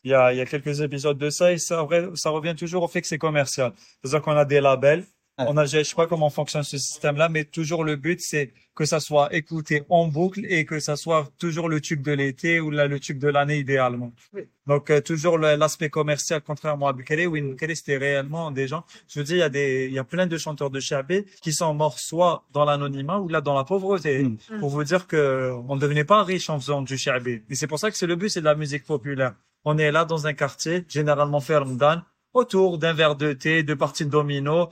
il 0.04 0.12
y 0.12 0.13
a, 0.13 0.34
il 0.34 0.38
y 0.38 0.41
a 0.41 0.45
quelques 0.45 0.82
épisodes 0.82 1.17
de 1.17 1.30
ça 1.30 1.52
et 1.52 1.58
ça, 1.58 1.84
vrai, 1.84 2.10
ça 2.15 2.30
revient 2.30 2.56
toujours 2.56 2.84
au 2.84 2.88
fait 2.88 3.02
que 3.02 3.08
c'est 3.08 3.17
commercial. 3.17 3.71
C'est-à-dire 4.02 4.21
qu'on 4.21 4.38
a 4.38 4.45
des 4.45 4.62
labels. 4.62 5.06
on 5.38 5.57
a, 5.59 5.66
je 5.66 5.83
sais 5.83 5.94
pas 5.94 6.07
comment 6.07 6.31
fonctionne 6.31 6.62
ce 6.62 6.79
système-là, 6.79 7.29
mais 7.29 7.44
toujours 7.44 7.85
le 7.85 7.96
but, 7.96 8.20
c'est 8.20 8.55
que 8.75 8.87
ça 8.87 9.01
soit 9.01 9.35
écouté 9.35 9.83
en 9.90 10.09
boucle 10.09 10.46
et 10.49 10.64
que 10.64 10.81
ça 10.81 10.96
soit 10.96 11.29
toujours 11.38 11.68
le 11.68 11.81
tube 11.81 12.03
de 12.03 12.12
l'été 12.12 12.59
ou 12.59 12.70
là, 12.70 12.87
le 12.87 12.99
tube 12.99 13.18
de 13.18 13.29
l'année 13.29 13.59
idéalement. 13.59 14.12
Oui. 14.33 14.42
Donc, 14.66 14.90
euh, 14.90 15.01
toujours 15.01 15.38
l'aspect 15.38 15.90
commercial, 15.90 16.40
contrairement 16.40 16.88
à 16.88 16.94
Bukele, 16.94 17.27
où 17.27 17.33
Bukele, 17.33 17.77
c'était 17.77 17.99
réellement 17.99 18.51
des 18.51 18.66
gens. 18.66 18.85
Je 19.09 19.18
veux 19.18 19.25
dire, 19.25 19.37
il 19.37 19.40
y 19.40 19.42
a 19.42 19.49
des, 19.51 19.87
il 19.87 19.92
y 19.92 19.99
a 19.99 20.05
plein 20.05 20.27
de 20.27 20.38
chanteurs 20.38 20.70
de 20.70 20.81
Chabé 20.81 21.27
qui 21.42 21.53
sont 21.53 21.75
morts 21.75 21.99
soit 21.99 22.44
dans 22.53 22.64
l'anonymat 22.64 23.18
ou 23.18 23.29
là 23.29 23.42
dans 23.42 23.55
la 23.55 23.64
pauvreté. 23.64 24.22
Mm. 24.22 24.38
Pour 24.61 24.70
vous 24.70 24.85
dire 24.85 25.07
que 25.07 25.53
on 25.68 25.77
ne 25.77 25.81
devenait 25.81 26.05
pas 26.05 26.22
riche 26.22 26.49
en 26.49 26.59
faisant 26.59 26.81
du 26.81 26.96
Chabé. 26.96 27.44
Et 27.51 27.55
c'est 27.55 27.66
pour 27.66 27.79
ça 27.79 27.90
que 27.90 27.96
c'est 27.96 28.07
le 28.07 28.16
but, 28.16 28.31
c'est 28.31 28.40
de 28.40 28.46
la 28.46 28.55
musique 28.55 28.85
populaire. 28.85 29.35
On 29.64 29.77
est 29.77 29.92
là 29.92 30.05
dans 30.05 30.27
un 30.27 30.33
quartier, 30.33 30.85
généralement 30.88 31.40
fait 31.40 31.57
Ramadan, 31.57 32.03
autour 32.33 32.79
d'un 32.79 32.92
verre 32.92 33.16
de 33.16 33.33
thé, 33.33 33.62
de 33.62 33.75
parties 33.75 34.05
de 34.05 34.11
domino. 34.11 34.68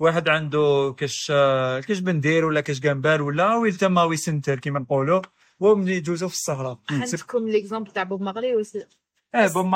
واحد 0.00 0.28
عنده 0.28 0.94
كاش 0.98 1.32
آه، 1.34 1.80
كاش 1.80 1.98
بندير 1.98 2.44
ولا 2.44 2.60
كاش 2.60 2.80
جنبال 2.80 3.20
ولا 3.20 3.54
ويلتما 3.54 4.02
ويسنتر 4.04 4.58
كيما 4.58 4.78
نقولوا 4.80 5.22
وملي 5.60 5.96
يجوزوا 5.96 6.28
في 6.28 6.34
السهره 6.34 6.80
عندكم 6.90 7.48
ليكزامبل 7.48 7.90
تاع 7.90 8.02
بوب 8.02 8.28
اوسي 8.28 8.86
إيه 9.34 9.48
بوب 9.54 9.74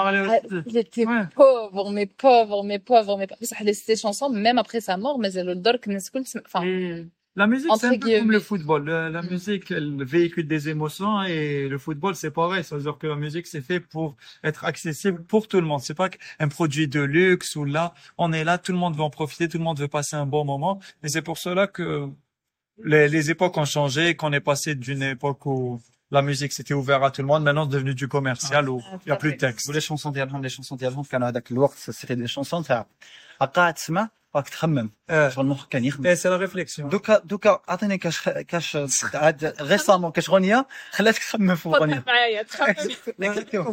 Il 0.67 0.77
était 0.77 1.07
Ouais. 1.07 1.27
pauvre, 1.35 1.91
mais 1.97 2.07
pauvre, 2.07 2.63
mais 2.65 2.79
pauvre, 2.79 3.19
mais 3.19 3.27
بصح 3.43 3.63
les 3.63 3.75
ses 3.75 3.97
chansons, 3.97 4.31
même 4.31 4.59
après 4.59 4.81
sa 4.81 4.97
mort, 4.97 5.19
مازالوا 5.19 5.53
الدرك 5.53 5.89
الناس 5.89 6.07
الكل 6.07 6.25
تسمع 6.25 6.43
enfin 6.43 6.65
La 7.36 7.48
musique, 7.48 7.72
Entre 7.72 7.82
c'est 7.82 7.88
un 7.88 7.92
peu 7.92 8.00
comme 8.00 8.10
guillemets. 8.10 8.34
le 8.34 8.40
football. 8.50 8.82
Le- 8.86 9.10
la 9.18 9.22
musique, 9.22 9.66
elle 9.72 10.04
véhicule 10.04 10.48
des 10.56 10.64
émotions 10.74 11.14
et 11.24 11.68
le 11.74 11.78
football, 11.86 12.14
c'est 12.22 12.32
pareil. 12.32 12.64
C'est-à-dire 12.66 12.98
que 13.02 13.08
la 13.08 13.16
musique, 13.26 13.48
c'est 13.48 13.62
fait 13.70 13.80
pour 13.80 14.08
être 14.50 14.66
accessible 14.72 15.20
pour 15.24 15.44
tout 15.48 15.62
le 15.64 15.68
monde. 15.72 15.82
C'est 15.88 15.94
pas 16.04 16.10
un 16.40 16.50
produit 16.58 16.88
de 16.98 17.02
luxe 17.02 17.56
ou 17.56 17.64
là, 17.78 17.86
on 18.18 18.30
est 18.34 18.44
là, 18.50 18.58
tout 18.58 18.74
le 18.78 18.78
monde 18.84 18.96
veut 18.98 19.04
en 19.04 19.14
profiter, 19.22 19.48
tout 19.52 19.58
le 19.58 19.64
monde 19.64 19.80
veut 19.80 19.88
passer 20.00 20.16
un 20.24 20.26
bon 20.36 20.44
moment. 20.54 20.74
Et 21.04 21.08
c'est 21.14 21.22
pour 21.30 21.38
cela 21.46 21.64
que 21.68 21.88
les, 22.92 23.08
les 23.16 23.26
époques 23.34 23.58
ont 23.64 23.70
changé, 23.78 24.04
qu'on 24.20 24.34
est 24.40 24.46
passé 24.52 24.70
d'une 24.76 25.04
époque 25.16 25.46
où 25.46 25.80
la 26.12 26.22
musique 26.30 26.52
c'était 26.58 26.74
ouvert 26.82 27.02
à 27.04 27.12
tout 27.12 27.22
le 27.22 27.28
monde, 27.32 27.44
maintenant 27.44 27.66
c'est 27.66 27.76
devenu 27.78 27.94
du 27.94 28.08
commercial 28.08 28.64
où 28.74 28.82
il 29.06 29.10
y 29.10 29.12
a 29.12 29.16
plus 29.16 29.34
de 29.34 29.38
texte. 29.38 29.70
ولي 29.70 29.82
شونسون 29.82 30.12
ديالهم 30.12 30.42
لي 30.42 30.50
شونسون 30.50 30.78
ديالهم 30.78 31.04
كانوا 31.04 31.28
هذاك 31.30 31.52
الوقت 31.52 31.78
سيتي 31.78 32.16
دي 32.16 32.28
شونسون 32.28 32.64
تاع 32.64 32.86
قاعد 33.54 33.74
تسمع 33.74 34.10
راك 34.36 34.50
تخمم 34.50 34.90
اه 35.10 35.30
شغل 35.30 35.46
مخك 35.46 35.70
كان 35.70 35.86
يخدم 35.86 36.08
ايه 36.08 36.14
سي 36.14 36.30
لا 36.30 36.38
ريفليكسيون 36.38 36.90
دوكا 36.90 37.18
دوكا 37.26 37.62
اعطيني 37.70 37.98
كاش 37.98 38.30
كاش 38.30 38.78
عاد 39.14 39.56
ريسامون 39.62 40.12
كاش 40.12 40.30
غنيه 40.30 40.68
خلاتك 40.92 41.20
تخمم 41.20 41.56
في 41.56 41.64
خذها 41.70 41.78
الاغنيه 41.78 42.04
معايا 42.08 42.44
تخمم 42.44 42.74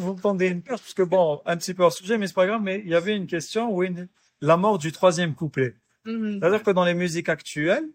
Vous 0.01 0.15
me 0.15 0.21
tendez 0.23 0.49
une 0.49 0.63
perche 0.63 0.81
parce 0.83 0.95
que 0.95 1.03
bon, 1.03 1.41
un 1.47 1.57
petit 1.57 1.75
peu 1.75 1.83
hors 1.85 1.93
sujet, 1.93 2.17
mais 2.19 2.27
c'est 2.27 2.35
pas 2.43 2.47
grave, 2.47 2.63
mais 2.63 2.77
il 2.85 2.89
y 2.89 2.95
avait 2.95 3.17
une 3.17 3.27
question 3.27 3.63
où 3.75 3.83
une- 3.83 4.09
la 4.51 4.57
mort 4.57 4.79
du 4.85 4.91
troisième 4.99 5.33
couplet. 5.41 5.71
Mhm. 6.07 6.39
C'est-à-dire 6.41 6.63
que 6.67 6.71
dans 6.79 6.85
les 6.91 6.95
musiques 7.03 7.29
actuelles, 7.37 7.89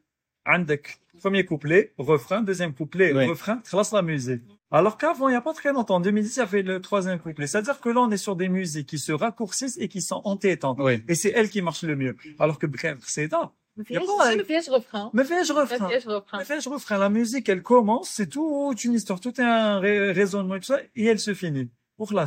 عندك 0.47 0.97
premier 1.23 1.45
couplet, 1.45 1.93
refrain, 1.97 2.41
deuxième 2.41 2.73
couplet, 2.73 3.09
Oui. 3.13 3.25
refrain, 3.33 3.57
خلاص 3.71 3.93
la 3.93 4.01
musique. 4.01 4.41
Alors 4.71 4.97
qu'avant, 4.97 5.27
il 5.27 5.31
n'y 5.31 5.37
a 5.37 5.41
pas 5.41 5.53
très 5.53 5.71
longtemps, 5.73 5.95
en 5.95 5.99
2010, 5.99 6.35
il 6.35 6.39
y 6.39 6.41
avait 6.43 6.61
le 6.61 6.79
troisième 6.81 7.19
couplet. 7.19 7.45
C'est-à-dire 7.47 7.79
que 7.81 7.89
là, 7.89 7.99
on 8.01 8.11
est 8.11 8.17
sur 8.27 8.35
des 8.37 8.47
musiques 8.49 8.87
qui 8.87 8.99
se 8.99 9.11
raccourcissent 9.11 9.77
et 9.83 9.87
qui 9.89 10.01
sont 10.01 10.21
entêtantes. 10.23 10.77
Oui. 10.79 11.03
Et 11.09 11.15
c'est 11.15 11.31
elles 11.37 11.49
qui 11.49 11.61
marchent 11.61 11.83
le 11.83 11.95
mieux. 11.95 12.15
Alors 12.39 12.57
que 12.59 12.67
Bref, 12.67 12.97
c'est 13.15 13.27
ça. 13.29 13.51
ما 13.77 13.83
Y 13.89 13.97
a 13.97 13.99
فيهاش 13.99 14.09
pas- 14.09 14.35
ما 14.35 14.43
فيهاش 14.43 14.69
refrain 14.69 15.09
Mais 15.13 15.23
fais-je 15.23 15.53
ما 15.53 15.63
refrain. 15.65 15.87
فيهاش 15.87 16.07
refrain 16.07 16.37
Mais 16.39 16.45
fais-je 16.45 16.69
refrain. 16.69 16.97
La 16.97 17.09
musique, 17.09 17.47
elle 17.49 17.63
commence, 17.63 18.09
c'est 18.17 18.27
toute 18.27 18.83
une 18.85 18.93
histoire, 18.93 19.19
tout 19.19 19.35
est 19.41 19.43
un 19.43 19.79
ré- 19.79 20.11
raisonnement 20.11 20.55
et 20.55 20.59
tout 20.59 20.71
ça, 20.73 20.79
et 20.95 21.05
elle 21.05 21.19
se 21.19 21.33
finit. 21.33 21.69
Pour 21.97 22.13
là. 22.13 22.25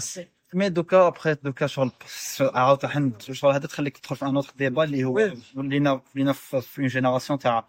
مي 0.55 0.69
دوكا 0.69 1.07
ابخي 1.09 1.35
دوكا 1.35 1.67
شغل 1.67 1.91
عاود 2.41 2.87
حن 2.87 3.13
شغل 3.33 3.53
هذا 3.53 3.67
تخليك 3.67 3.99
تدخل 3.99 4.17
في 4.17 4.25
ان 4.27 4.37
اوتر 4.37 4.53
ديبا 4.57 4.85
اللي 4.85 5.05
هو 5.05 5.13
وي. 5.17 5.33
ولينا 5.57 6.01
ولينا 6.15 6.33
في 6.33 6.61
في 6.61 6.81
اون 6.81 6.87
جينيراسيون 6.89 7.39
تاع 7.39 7.67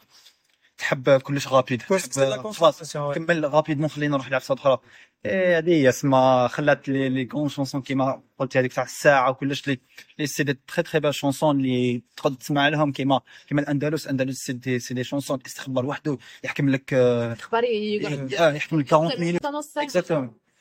تحب 0.80 1.10
كلش 1.20 1.48
رابيد 1.48 1.82
خلاص 1.82 2.96
ouais. 2.96 3.14
كمل 3.14 3.54
رابيدمون 3.54 3.88
خلينا 3.88 4.12
نروح 4.16 4.30
لعبة 4.30 4.44
أخرى 4.50 4.78
إيه 5.26 5.58
هذه 5.58 5.86
هي 5.86 5.92
سما 5.92 6.48
خلات 6.48 6.88
لي 6.88 7.08
لي 7.08 7.24
كون 7.24 7.48
شونسون 7.48 7.82
كيما 7.82 8.22
قلت 8.38 8.56
هذيك 8.56 8.72
تاع 8.72 8.84
الساعة 8.84 9.30
وكلش 9.30 9.68
لي 9.68 9.78
لي 10.18 10.26
سي 10.26 10.42
دي 10.42 10.58
تري 10.68 10.82
تري 10.82 11.00
بال 11.00 11.14
شونسون 11.14 11.56
اللي 11.56 12.02
تقدر 12.16 12.36
تسمع 12.36 12.68
لهم 12.68 12.92
كيما 12.92 13.20
كيما 13.48 13.60
الأندلس. 13.60 14.06
اندلس 14.06 14.38
سي 14.38 14.52
دي 14.52 14.78
سي 14.78 14.94
دي 14.94 15.04
شونسون 15.04 15.38
استخبار 15.46 15.86
وحده 15.86 16.18
يحكم 16.44 16.68
لك 16.68 16.94
اخباري 16.94 18.06
آه، 18.38 18.52
يحكم 18.52 18.80
لك 18.80 18.92
40 18.92 19.20
مينوت 19.20 19.42
اكزاكتومون 19.76 20.34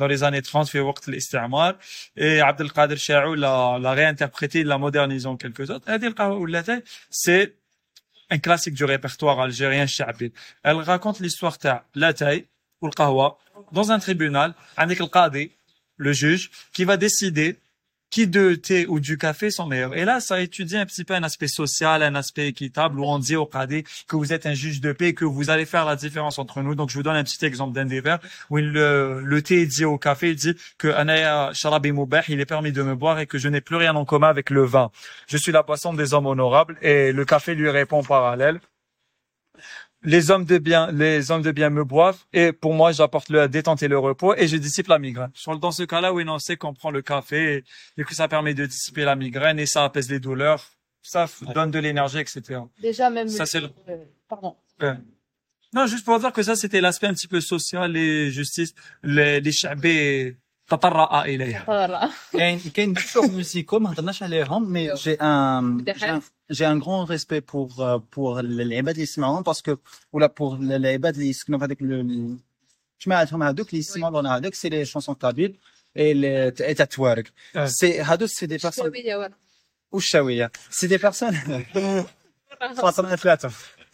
les 0.00 0.22
années 0.22 0.42
30 0.42 0.68
في 0.68 0.80
وقت 0.80 1.08
الاستعمار 1.08 1.78
et 2.18 2.22
عبد 2.22 2.60
القادر 2.60 2.96
شاعو 2.96 3.36
l'a 3.36 3.78
l'a 3.78 3.92
réinterprété 3.92 4.64
l'a 4.64 4.78
modernisé 4.78 5.26
en 5.26 5.36
quelque 5.36 5.66
sorte 5.66 5.88
هذه 5.88 6.06
القهوة 6.06 6.36
واللاتاي 6.36 6.82
c'est 7.10 7.54
un 8.30 8.38
classique 8.38 8.74
du 8.74 8.84
répertoire 8.84 9.40
algérien 9.40 9.86
شعبي 9.86 10.32
elle 10.64 10.76
raconte 10.76 11.20
l'histoire 11.20 11.58
تاع 11.58 11.84
لاتاي 11.94 12.46
والقهوة 12.82 13.38
dans 13.72 13.90
un 13.90 13.98
tribunal 13.98 14.54
avec 14.76 14.98
le 14.98 15.06
qadi, 15.06 15.50
le 15.96 16.12
juge, 16.12 16.50
qui 16.72 16.84
va 16.84 16.96
décider 16.96 17.58
qui 18.15 18.27
de 18.27 18.55
thé 18.55 18.85
ou 18.87 19.01
du 19.01 19.17
café 19.17 19.51
sont 19.51 19.67
meilleurs. 19.67 19.93
Et 19.93 20.05
là, 20.05 20.21
ça 20.21 20.39
étudie 20.39 20.77
un 20.77 20.85
petit 20.85 21.03
peu 21.03 21.15
un 21.15 21.23
aspect 21.23 21.49
social, 21.49 22.01
un 22.01 22.15
aspect 22.15 22.47
équitable, 22.47 22.97
où 22.97 23.03
on 23.03 23.19
dit 23.19 23.35
au 23.35 23.45
qadi 23.45 23.83
que 24.07 24.15
vous 24.15 24.31
êtes 24.31 24.45
un 24.45 24.53
juge 24.53 24.79
de 24.79 24.93
paix, 24.93 25.13
que 25.13 25.25
vous 25.25 25.49
allez 25.49 25.65
faire 25.65 25.83
la 25.83 25.97
différence 25.97 26.39
entre 26.39 26.61
nous. 26.61 26.75
Donc, 26.75 26.89
je 26.89 26.95
vous 26.95 27.03
donne 27.03 27.17
un 27.17 27.25
petit 27.25 27.45
exemple 27.45 27.73
d'un 27.73 27.83
des 27.83 27.99
vers 27.99 28.19
où 28.49 28.55
le, 28.55 29.19
le 29.19 29.41
thé 29.41 29.65
dit 29.65 29.83
au 29.83 29.97
café, 29.97 30.29
il 30.29 30.37
dit 30.37 30.55
que 30.77 30.87
il 32.29 32.39
est 32.39 32.45
permis 32.45 32.71
de 32.71 32.83
me 32.83 32.95
boire 32.95 33.19
et 33.19 33.27
que 33.27 33.37
je 33.37 33.49
n'ai 33.49 33.59
plus 33.59 33.75
rien 33.75 33.93
en 33.97 34.05
commun 34.05 34.29
avec 34.29 34.49
le 34.49 34.63
vin. 34.63 34.91
Je 35.27 35.35
suis 35.35 35.51
la 35.51 35.63
boisson 35.63 35.93
des 35.93 36.13
hommes 36.13 36.27
honorables 36.27 36.77
et 36.81 37.11
le 37.11 37.25
café 37.25 37.53
lui 37.53 37.69
répond 37.69 38.01
parallèle 38.01 38.61
les 40.05 40.31
hommes 40.31 40.45
de 40.45 40.57
bien, 40.57 40.91
les 40.91 41.31
hommes 41.31 41.41
de 41.41 41.51
bien 41.51 41.69
me 41.69 41.83
boivent 41.83 42.23
et 42.31 42.53
pour 42.53 42.73
moi, 42.73 42.91
j'apporte 42.91 43.29
la 43.29 43.47
détente 43.47 43.83
et 43.83 43.87
le 43.87 43.99
repos 43.99 44.35
et 44.35 44.47
je 44.47 44.57
dissipe 44.57 44.87
la 44.87 44.99
migraine. 44.99 45.31
Dans 45.59 45.71
ce 45.71 45.83
cas-là, 45.83 46.13
oui, 46.13 46.23
non, 46.23 46.39
c'est 46.39 46.57
qu'on 46.57 46.73
prend 46.73 46.91
le 46.91 47.01
café 47.01 47.63
et, 47.97 48.03
que 48.03 48.15
ça 48.15 48.27
permet 48.27 48.53
de 48.53 48.65
dissiper 48.65 49.03
la 49.03 49.15
migraine 49.15 49.59
et 49.59 49.65
ça 49.65 49.83
apaise 49.83 50.09
les 50.09 50.19
douleurs, 50.19 50.63
ça 51.01 51.27
donne 51.53 51.71
de 51.71 51.79
l'énergie, 51.79 52.19
etc. 52.19 52.61
Déjà, 52.81 53.09
même. 53.09 53.27
Ça, 53.27 53.45
c'est 53.45 53.61
le... 53.61 53.69
Euh, 53.89 53.97
pardon. 54.27 54.55
Non, 55.73 55.87
juste 55.87 56.05
pour 56.05 56.19
dire 56.19 56.31
que 56.31 56.43
ça, 56.43 56.55
c'était 56.55 56.79
l'aspect 56.79 57.07
un 57.07 57.13
petit 57.13 57.27
peu 57.27 57.41
social 57.41 57.97
et 57.97 58.31
justice. 58.31 58.73
Les, 59.03 59.41
les 59.41 59.51
ben, 59.77 60.35
تطرأ 60.68 61.24
إليها. 61.24 61.64
طارة. 61.66 62.10
كاين 62.32 62.58
كاين 62.58 62.92
بزاف 62.92 63.30
موسيكو 63.30 63.78
ما 63.78 63.92
هضرناش 63.92 64.22
عليهم 64.22 64.72
مي 64.72 64.94
جي 64.94 65.14
ان 65.14 65.84
دحال. 65.84 66.22
جي 66.50 66.66
ان 66.66 66.82
غران 66.82 67.06
ريسبي 67.06 67.40
بور 67.40 67.96
بور 68.16 68.40
العباد 68.40 68.88
اللي 68.94 69.02
يسمعوهم 69.02 69.42
باسكو 69.42 69.76
ولا 70.12 70.26
بور 70.26 70.56
العباد 70.56 71.14
اللي 71.14 71.28
يسكنوا 71.28 71.58
في 71.58 71.64
هذيك 71.64 71.82
ال- 71.82 72.36
جماعتهم 73.06 73.42
هذوك 73.42 73.68
اللي 73.68 73.78
يسمعوا 73.78 74.20
لنا 74.20 74.36
هذوك 74.36 74.54
سي 74.54 74.68
لي 74.68 74.84
شونسون 74.84 75.14
كابيل 75.14 75.58
اي 75.96 76.50
تاع 76.50 76.66
التوارق 76.70 77.24
آه. 77.56 77.66
سي 77.66 78.00
هادو 78.00 78.26
سي 78.26 78.46
دي 78.46 78.56
بيرسون 78.56 78.90
شوية 78.90 79.16
ولا. 79.16 79.32
والشاويه 79.92 80.50
سي 80.70 80.86
دي 80.86 80.96
بيرسون 80.96 81.36
خلاص 82.76 82.98
انا 82.98 83.16
ثلاثه 83.16 83.50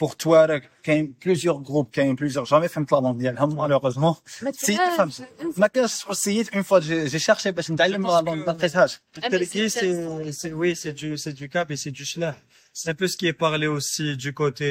بور 0.00 0.10
توارق 0.12 0.62
كاين 0.82 1.14
بليزيور 1.24 1.56
جروب 1.62 1.90
كاين 1.92 2.14
بليزيور 2.14 2.44
جامي 2.44 2.68
فهمت 2.68 2.92
لا 2.92 2.96
لونغ 2.98 3.12
ديالهم 3.18 3.56
مالوغوزمون 3.56 4.14
ما 4.42 4.52
سي 4.52 4.76
تفهمش 4.76 5.16
فهمت 5.16 5.58
ما 5.58 5.66
كانش 5.66 5.90
سييت 6.12 6.54
اون 6.54 6.62
فوا 6.62 6.78
جي 6.78 7.04
جي 7.06 7.18
شارشي 7.18 7.50
باش 7.50 7.70
نتعلم 7.70 8.06
لا 8.06 8.20
لونغ 8.20 8.34
ما 8.34 8.52
لقيتهاش 8.52 8.96
Ah, 8.96 9.00
mais 9.20 9.30
Terki, 9.30 9.70
c'est- 9.70 9.80
c'est, 9.80 10.32
c'est, 10.40 10.52
oui, 10.52 10.70
c'est 10.82 10.92
du, 11.00 11.08
c'est 11.22 11.32
du 11.40 11.48
cap 11.48 11.70
et 11.70 11.76
c'est 11.82 11.94
du 12.00 12.04
schlah. 12.10 12.34
C'est 12.78 12.90
un 12.90 12.94
peu 13.00 13.06
ce 13.12 13.16
qui 13.18 13.26
est 13.32 13.38
parlé 13.46 13.66
aussi 13.76 14.06
du 14.24 14.30
côté, 14.42 14.68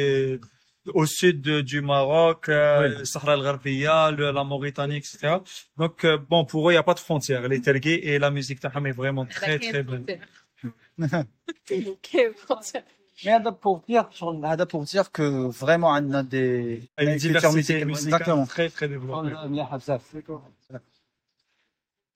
au 1.01 1.05
sud 1.19 1.35
de- 1.47 1.61
du 1.71 1.79
Maroc, 1.93 2.41
euh, 2.49 3.05
Sahara 3.11 3.33
al-Gharbia, 3.37 3.95
le- 4.17 4.31
la 4.39 4.43
Mauritanie, 4.51 4.97
etc. 5.01 5.13
Donc, 5.81 5.95
euh, 6.03 6.17
bon, 6.31 6.41
pour 6.49 6.61
eux, 6.67 6.71
il 6.71 6.75
n'y 6.77 6.83
a 6.85 6.87
pas 6.91 6.97
de 6.99 7.03
frontières. 7.07 7.43
Les 7.53 7.61
Terki 7.67 7.93
et 8.09 8.15
la 8.25 8.29
musique 8.37 8.59
Taham 8.63 8.83
est 8.91 8.97
vraiment 9.01 9.25
très, 9.37 9.55
très 9.71 9.83
bonne. 9.89 10.05
Mais 13.24 13.38
pour 13.60 13.82
dire, 13.88 14.08
pour 14.70 14.82
dire 14.84 15.10
que 15.10 15.48
vraiment, 15.48 15.90
on 15.90 16.12
a 16.12 16.22
des, 16.22 16.88
une 16.98 17.16
diversité 17.16 17.84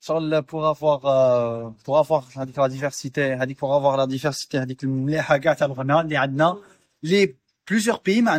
oh 0.08 0.20
pour 0.46 0.66
avoir, 0.66 1.06
euh, 1.06 1.70
pour 1.84 1.98
avoir 1.98 2.26
la 2.36 2.68
diversité, 2.68 3.36
pour 3.58 3.74
avoir 3.74 3.96
la 3.96 4.06
diversité, 4.06 4.60
les 7.02 7.36
plusieurs 7.64 8.00
pays, 8.00 8.22
mais 8.22 8.30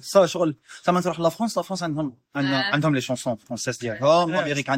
Ça, 0.00 0.26
ça. 0.26 0.38
La 1.18 1.30
France, 1.30 1.56
la 1.56 1.62
France, 1.62 1.84
les 2.92 3.00
chansons 3.00 3.36
françaises, 3.36 3.78
l'Amérique, 3.82 4.70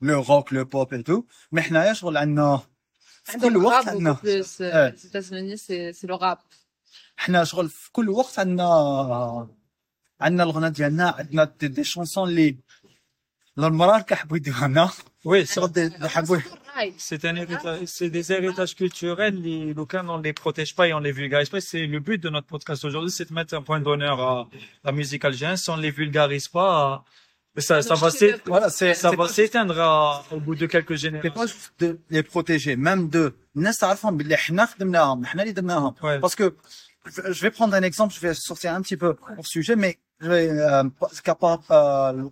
le 0.00 0.16
rock, 0.16 0.50
le 0.50 0.64
pop 0.64 0.92
et 0.92 1.02
tout. 1.02 1.26
Mais 1.52 1.66
في 3.27 3.39
كل 3.39 3.57
وقت 3.57 3.87
عندنا 3.87 4.11
بلوس 4.23 4.61
آه. 4.61 4.89
les 4.89 5.05
États-Unis 5.05 5.57
c'est 5.57 5.93
c'est 5.93 6.07
le 6.07 6.15
rap 6.15 6.39
حنا 7.17 7.43
شغل 7.43 7.69
في 7.69 7.91
كل 7.91 8.09
وقت 8.09 8.39
عندنا 8.39 9.47
عندنا 10.21 10.43
الغناء 10.43 10.69
ديالنا 10.69 11.09
عندنا 11.09 11.43
دي, 11.59 11.67
دي 11.67 11.83
شونسون 11.83 12.29
اللي 12.29 12.57
المرار 13.57 14.01
كيحبوا 14.01 14.37
يديوها 14.37 14.67
لنا 14.67 14.89
Oui, 15.25 15.45
c'est, 15.45 15.53
شغل 15.55 15.71
دي 15.71 15.85
اللي 15.85 16.05
يحبوا 16.05 16.37
رايت 16.75 17.01
c'est 17.01 17.25
un 17.25 17.35
héritage, 17.35 17.85
c'est 17.85 18.09
des 18.09 18.31
héritages 18.31 18.75
culturels, 18.75 19.41
les, 19.41 19.73
auxquels 19.77 20.09
on 20.09 20.17
les 20.17 20.33
protège 20.33 20.75
pas 20.75 20.87
et 20.87 20.93
on 20.93 20.99
les 20.99 21.11
vulgarise 21.11 21.49
pas. 21.49 21.61
C'est 21.61 21.85
le 21.85 21.99
but 21.99 22.19
de 22.25 22.29
notre 22.29 22.47
podcast 22.47 22.83
aujourd'hui, 22.85 23.11
c'est 23.11 23.29
de 23.29 23.33
mettre 23.33 23.53
un 23.53 23.61
point 23.61 23.79
d'honneur 23.79 24.17
à 24.21 24.47
la 24.83 24.91
musique 24.91 25.23
algérienne. 25.25 25.57
Si 25.57 25.69
on 25.69 25.77
les 25.77 25.91
vulgarise 25.91 26.47
pas, 26.47 27.03
ça, 27.60 27.82
ça 27.82 27.94
va 27.94 28.10
s'éteindre 28.10 28.42
voilà, 28.46 28.70
ça 28.70 29.10
va 29.10 29.28
s'éteindre 29.28 30.24
au 30.30 30.40
bout 30.40 30.54
de 30.54 30.66
quelques 30.66 30.94
générations. 30.94 31.32
C'est 31.34 31.40
pas 31.40 31.46
juste 31.46 31.72
de 31.80 31.98
les 32.10 32.22
protéger, 32.22 32.76
même 32.76 33.08
de 33.08 33.34
parce 36.20 36.34
que 36.34 36.54
je 37.06 37.42
vais 37.42 37.50
prendre 37.50 37.74
un 37.74 37.82
exemple, 37.82 38.14
je 38.14 38.20
vais 38.20 38.34
sortir 38.34 38.74
un 38.74 38.82
petit 38.82 38.96
peu 38.96 39.16
hors 39.36 39.46
sujet, 39.46 39.76
mais 39.76 39.98
je 40.20 40.28
vais, 40.28 40.48
euh, 40.50 40.82
euh 40.82 42.12
le 42.12 42.28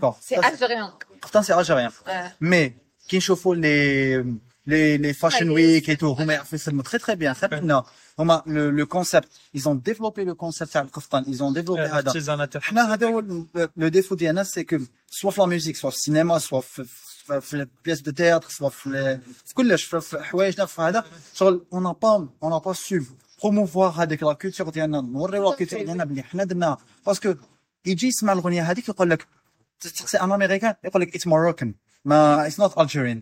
Pourtant, 0.00 0.18
c'est 0.20 0.36
algérien. 0.36 0.94
Pourtant, 1.20 1.42
c'est 1.42 1.52
algérien. 1.52 1.90
Mais, 2.40 2.76
qui 3.06 3.20
chauffe 3.20 3.46
les, 3.54 4.22
les 4.67 4.97
les 4.97 5.13
fashion 5.13 5.47
Ah, 5.49 5.53
week 5.53 5.87
yes. 5.87 5.93
et 5.93 5.97
tout 5.97 6.05
هما 6.21 6.33
يعرفوا 6.33 6.55
يسلموا 6.57 6.83
très 6.83 6.99
très 6.99 7.15
bien 7.15 7.33
très 7.33 7.47
bien 7.49 7.83
هما 8.19 8.43
le, 8.45 8.71
le 8.71 8.85
concept 8.85 9.27
ils 9.57 9.67
ont 9.69 9.75
développé 9.75 10.25
le 10.25 10.33
concept 10.35 10.71
تاع 10.73 10.81
القفطان 10.81 11.23
ils 11.25 11.43
ont 11.43 11.51
développé 11.51 11.79
هذا 11.81 12.11
Artisanat. 12.11 12.57
حنا 12.57 12.93
هذا 12.93 13.07
هو 13.07 13.19
ال- 13.19 13.69
لو 13.77 13.87
ديفو 13.87 14.15
ديالنا 14.15 14.43
سي 14.43 14.63
كو 14.63 14.77
سوا 15.07 15.31
في 15.31 15.41
لا 15.41 15.47
ميوزيك 15.47 15.75
سوا 15.75 15.89
في 15.89 15.95
السينما 15.97 16.39
سوا 16.39 16.61
في 16.61 16.83
في, 16.83 17.41
في 17.41 17.53
البياس 17.53 18.01
دو 18.01 18.11
تياتر 18.11 18.49
سوا 18.49 18.69
في, 18.69 18.87
ال- 18.87 19.21
في 19.45 19.53
كلش 19.53 19.83
في, 19.83 20.01
في 20.01 20.23
حوايجنا 20.23 20.65
في 20.65 20.81
هذا 20.81 21.03
شغل 21.33 21.65
اون 21.73 21.83
نا 21.83 21.91
با 21.91 22.09
اون 22.43 22.49
نا 22.51 22.57
با 22.57 22.73
سو 22.73 22.99
بروموفوار 23.43 23.89
هذيك 23.91 24.23
لا 24.23 24.33
كولتور 24.33 24.69
ديالنا 24.69 25.01
نوريو 25.01 25.49
لا 25.49 25.55
كولتور 25.57 25.83
ديالنا 25.83 26.03
بلي 26.05 26.23
حنا 26.23 26.43
درناها 26.43 26.77
باسكو 27.05 27.33
يجي 27.85 28.07
يسمع 28.07 28.33
الاغنيه 28.33 28.71
هذيك 28.71 28.89
يقول 28.89 29.09
لك 29.09 29.27
تسقسي 29.79 30.17
ان 30.17 30.31
امريكان 30.31 30.73
يقول 30.83 31.01
لك 31.01 31.15
اتس 31.15 31.27
موروكان 31.27 31.73
ما 32.05 32.47
اتس 32.47 32.59
نوت 32.59 32.77
الجيريان 32.77 33.21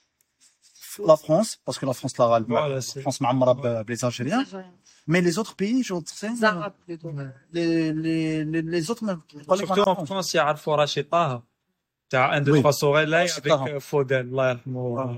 la 1.05 1.17
France, 1.17 1.59
parce 1.65 1.79
que 1.79 1.85
la 1.85 1.93
France, 1.93 2.17
la, 2.17 2.39
voilà, 2.47 2.75
la 2.75 2.81
France 2.81 3.19
ouais. 3.21 3.83
les 3.87 4.05
Algériens. 4.05 4.43
Mais 5.07 5.21
les 5.21 5.39
autres 5.39 5.55
pays, 5.55 5.83
je 5.83 5.93
sais. 6.05 6.29
Les, 7.53 7.93
les, 7.93 8.43
les, 8.43 8.91
autres, 8.91 9.03
Surtout 9.55 9.81
en 9.81 10.05
France, 10.05 10.33
il 10.33 10.37
y 10.37 10.39
a 10.39 11.41
T'as 12.11 12.29
un, 12.33 12.41
deux, 12.41 12.59
trois 12.59 12.73
avec 12.83 13.73
euh, 13.73 13.79
Foden, 13.79 14.37
ah. 14.37 14.57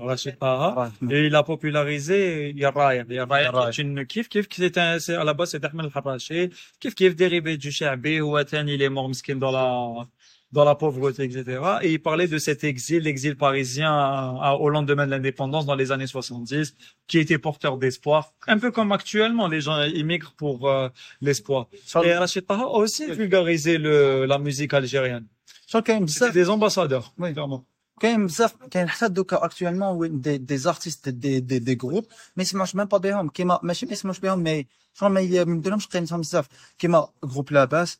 Rachid 0.04 0.38
Taha. 0.38 0.74
Ah, 0.76 0.90
Et 1.10 1.26
il 1.26 1.34
a 1.34 1.42
popularisé 1.42 2.52
Yarraya. 2.54 3.04
Yarraya, 3.08 3.72
c'est 3.72 3.82
une 3.82 4.06
kiff, 4.06 4.28
kiff, 4.28 4.46
qui 4.46 4.64
était, 4.64 4.78
à 4.80 5.24
la 5.24 5.34
base, 5.34 5.50
c'est 5.50 5.64
Ahmed 5.64 5.86
Al-Harachi. 5.86 6.50
Kiff, 6.78 6.94
kiff 6.94 7.16
dérivé 7.16 7.56
du 7.56 7.72
Shabi, 7.72 8.20
ou 8.20 8.38
il 8.38 8.80
est 8.80 8.88
mort, 8.88 9.08
miskin, 9.08 9.40
la, 9.40 10.06
dans 10.53 10.65
la 10.71 10.75
pauvreté, 10.83 11.19
etc. 11.29 11.39
Et 11.83 11.89
il 11.95 12.01
parlait 12.09 12.27
de 12.35 12.39
cet 12.47 12.63
exil, 12.63 12.99
l'exil 13.07 13.35
parisien 13.47 13.91
à- 13.91 14.37
à- 14.47 14.55
au 14.63 14.67
lendemain 14.75 15.05
de 15.07 15.11
l'indépendance 15.11 15.65
dans 15.69 15.75
les 15.81 15.89
années 15.93 16.07
70, 16.07 16.75
qui 17.07 17.17
était 17.19 17.37
porteur 17.37 17.77
d'espoir. 17.77 18.21
Un 18.47 18.57
peu 18.63 18.71
comme 18.71 18.91
actuellement, 18.99 19.47
les 19.47 19.61
gens 19.61 19.77
immigrent 20.01 20.33
pour 20.41 20.55
euh, 20.67 20.89
l'espoir. 21.21 21.61
شغل- 21.87 22.05
Et 22.07 22.13
Rachid 22.23 22.45
Taha 22.47 22.63
a 22.63 22.77
aussi 22.83 23.05
vulgarisé 23.21 23.77
le, 23.77 24.25
la 24.25 24.37
musique 24.39 24.73
algérienne. 24.73 25.25
شغل 25.67 25.81
كاين 25.83 26.07
C'est 26.07 26.31
بزاف 26.31 26.33
des 26.33 26.49
ambassadeurs. 26.49 27.13
Oui. 27.19 27.33
clairement. 27.33 27.63
كاين 27.99 28.25
بزاف 28.25 28.53
كاين 28.71 28.89
حتى 28.89 29.07
دوكا 29.07 29.45
اكطوالمون 29.45 29.87
وين 29.97 30.21
دي 30.21 30.37
دي 30.37 30.57
زارتيست 30.57 31.09
دي 31.09 31.39
دي 31.39 31.59
دي 31.59 31.75
جروب 31.75 32.05
ما 32.35 32.43
يسمعوش 32.43 32.75
ميم 32.75 32.85
با 32.85 32.97
بهم 32.97 33.29
كيما 33.29 33.59
ماشي 33.63 33.85
ما 33.85 33.91
يسمعوش 33.91 34.19
بهم 34.19 34.39
مي 34.39 34.67
شغل 34.93 35.09
ما 35.11 35.19
ي- 35.19 35.45
ما 35.45 35.55
يديرهمش 35.57 35.87
قيمتهم 35.87 36.21
بزاف 36.21 36.47
كيما 36.79 37.07
جروب 37.23 37.51
لاباس 37.51 37.99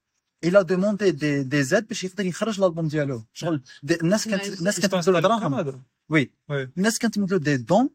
il 0.46 0.56
a 0.56 0.62
demandé 0.64 1.12
des 1.12 1.44
des 1.44 1.74
aides 1.74 1.86
باش 1.88 2.04
يقدر 2.04 2.26
يخرج 2.26 2.58
الالبوم 2.60 2.88
ديالو 2.88 3.24
شغل 3.32 3.62
دي- 3.82 4.00
الناس 4.00 4.28
كانت 4.28 4.58
الناس 4.60 4.80
كانت 4.80 4.92
تمدلو 4.92 5.18
دراهم 5.18 5.82
وي 6.08 6.30
Ouais. 6.52 6.68
الناس 6.78 6.98
كانت 6.98 7.14
تمدلو 7.14 7.38
دي 7.38 7.56
دون 7.56 7.90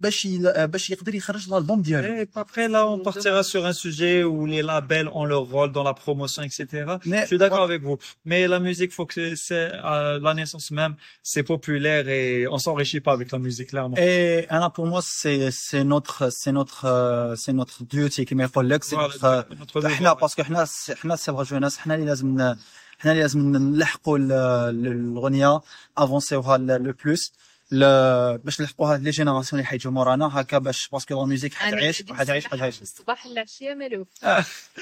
باش 0.00 0.24
ي- 0.24 0.66
باش 0.66 0.90
يقدر 0.90 1.14
يخرج 1.14 1.48
الالبوم 1.48 1.82
ديالو 1.82 2.24
Et 2.24 2.28
après, 2.44 2.68
là, 2.68 2.86
on 2.94 2.98
partira 3.08 3.42
sur 3.42 3.62
un 3.66 3.72
sujet 3.84 4.24
où 4.24 4.46
les 4.46 4.62
labels 4.62 5.08
ont 5.20 5.26
leur 5.32 5.44
rôle 5.54 5.70
dans 5.72 5.84
la 5.90 5.94
promotion, 6.02 6.42
etc. 6.42 6.60
Je 7.04 7.26
suis 7.30 7.38
d'accord 7.42 7.64
avec 7.70 7.80
vous. 7.88 7.98
Mais 8.30 8.40
la 8.54 8.60
musique, 8.68 8.92
faut 8.96 9.06
que 9.10 9.14
c'est- 9.20 9.36
c'est 9.48 9.66
à 9.92 10.18
la 10.26 10.32
naissance 10.40 10.68
même, 10.80 10.94
c'est 11.30 11.44
populaire 11.52 12.04
et 12.18 12.24
on 12.54 12.58
s'enrichit 12.66 13.02
pas 13.06 13.12
avec 13.18 13.28
la 13.34 13.40
musique, 13.46 13.68
clairement. 13.72 13.96
Et 13.98 14.46
Anna, 14.54 14.68
pour 14.76 14.86
moi, 14.92 15.00
c'est 15.20 15.42
c'est 15.66 15.84
notre 15.94 16.18
c'est 16.40 16.54
notre 16.60 16.80
euh, 16.86 17.36
c'est 17.42 17.54
notre 17.60 17.78
duty 17.94 18.22
كما 18.24 18.44
يقول 18.44 18.68
لك 18.70 18.84
c'est 18.84 18.96
Voilà, 18.96 19.08
notre 19.08 19.54
notre 19.60 19.80
devoir. 19.80 19.86
احنا 19.86 20.12
باسكو 20.12 20.42
احنا 20.42 20.66
احنا 20.92 21.16
صبغه 21.16 21.42
جوناس 21.44 21.76
احنا 21.78 21.94
اللي 21.94 22.06
لازم 22.06 22.26
ن- 22.40 22.56
احنا 23.00 23.10
اللي 23.12 23.22
لازم 23.22 23.56
نلحقوا 23.56 24.18
ال- 24.18 24.32
ال- 24.32 24.86
الاغنيه 24.86 25.60
افونسيوها 25.98 26.58
لو 26.58 26.92
بلوس 27.04 27.32
باش 27.71 28.61
نلحقوا 28.61 28.87
هاد 28.93 29.03
لي 29.03 29.09
جينيراسيون 29.09 29.59
اللي 29.59 29.69
حيجوا 29.69 29.91
مورانا 29.91 30.41
هكا 30.41 30.57
باش 30.57 30.89
باسكو 30.89 31.13
لا 31.19 31.25
ميوزيك 31.25 31.53
حتعيش 31.53 32.03
وحتعيش 32.11 32.45
حتعيش 32.45 32.81
الصباح 32.81 33.25
العشية 33.25 33.73
مالوف. 33.73 34.07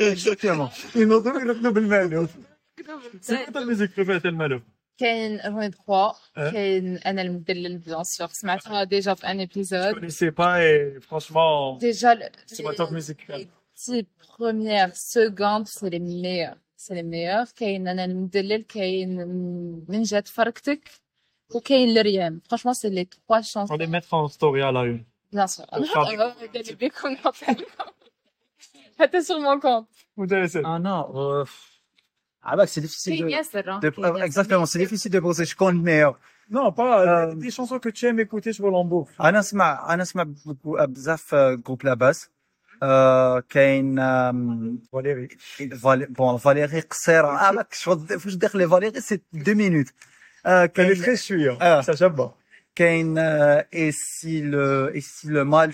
اكزاكتومون 0.02 0.70
ينوضوا 0.96 1.40
يركضوا 1.42 1.72
بالمالوف 1.72 2.30
سمعت 3.22 3.58
الميوزيك 3.58 3.92
تبعت 3.96 4.26
المالوف 4.26 4.62
كاين 4.98 5.40
روين 5.46 5.72
تخوا 5.72 6.12
كاين 6.36 6.98
أنا 6.98 7.22
المدلل 7.22 7.78
بيان 7.78 8.04
سور 8.04 8.28
سمعتها 8.28 8.84
ديجا 8.84 9.14
في 9.14 9.28
ان 9.28 9.42
ابيزود 9.42 10.08
سي 10.08 10.30
با 10.30 11.00
فرانشمون 11.00 11.78
ديجا 11.78 12.30
سمعتها 12.46 12.86
في 12.86 12.92
ميوزيك 12.92 13.48
بروميير 14.40 14.90
سكوند 14.94 15.68
سي 15.68 15.90
لي 15.90 16.00
ميور 16.00 16.58
سي 16.78 16.94
لي 16.94 17.04
ميور 17.04 17.46
كاين 17.56 17.88
أنا 17.88 18.06
المدلل 18.06 18.64
كاين 18.64 19.28
من 19.90 20.04
جات 20.04 20.28
فرقتك 20.28 20.90
وكاين 21.55 21.99
الريام 21.99 22.41
franchement 22.51 22.75
c'est 22.75 22.91
les 22.91 23.07
trois 23.07 23.41
On 23.41 23.43
chansons 23.43 23.77
les 23.77 23.87
mettra 23.87 24.17
en 24.17 24.29
story 24.29 24.63
à 24.63 24.73
la 24.73 24.83
une. 24.85 25.05
bien 25.33 25.47
sûr 25.47 25.67
Pour 25.67 25.87
faire 25.87 25.99
قال 26.55 26.77
بكم 26.81 27.17
حتى 29.01 29.21
sur 29.23 29.39
mon 29.41 29.61
compte 29.61 29.87
Vous 30.17 30.33
avez 30.33 30.49
ça. 30.49 30.59
انا 30.59 31.45
ah 32.45 32.57
bah 32.57 32.67
c'est 32.67 32.81
difficile 32.81 33.09
كاين 33.19 33.29
de, 33.29 33.33
ياسر 33.33 33.81
de 33.81 34.23
exactement 34.25 34.67
c'est 34.67 34.79
difficile 34.79 35.11
de 35.13 35.21
poser 35.21 35.43
شكون 35.43 35.75
الميور 35.77 36.19
Non, 36.51 36.73
pas 36.73 36.93
Euh, 37.07 37.35
des 37.35 37.51
chansons 37.57 37.79
que 37.85 37.91
tu 37.97 38.03
aimes 38.07 38.21
écouter 38.21 38.53
sur 38.55 38.71
Lambeau. 38.71 39.07
انا 39.21 39.39
اسمع 39.39 39.95
انا 39.95 40.03
اسمع 40.03 40.23
بكو- 40.25 40.85
بزاف 40.87 41.35
جروب 41.35 41.85
لاباس 41.85 42.31
آه، 42.83 43.41
كاين 43.41 43.99
آم، 43.99 44.79
Valérie. 44.97 45.37
فالي 45.83 46.07
بون 46.07 46.37
فاليري 46.37 46.81
قصيره 46.81 47.49
اه 47.49 47.53
ما 47.53 47.63
كنتش 47.63 47.83
فاش 47.85 48.23
فاش 48.23 48.35
داخل 48.35 48.59
لي 48.59 48.69
فاليري 48.69 49.01
سي 49.01 49.21
دو 49.33 49.55
مينوت 49.55 49.87
آه، 50.47 50.65
Elle 50.67 50.69
est 50.69 50.73
كاين 50.73 50.95
très 51.03 51.17
sûre. 51.17 51.57
Ah. 51.61 51.83
Ça 51.83 51.93
j'aime 51.95 52.15
pas. 52.17 52.35
كاين 52.75 53.19
آه، 53.19 53.67
اي 53.75 53.93
سي 53.93 54.41
لو 54.43 54.89
اي 54.89 55.01
سي 55.01 55.29
لو 55.29 55.45
مال 55.45 55.73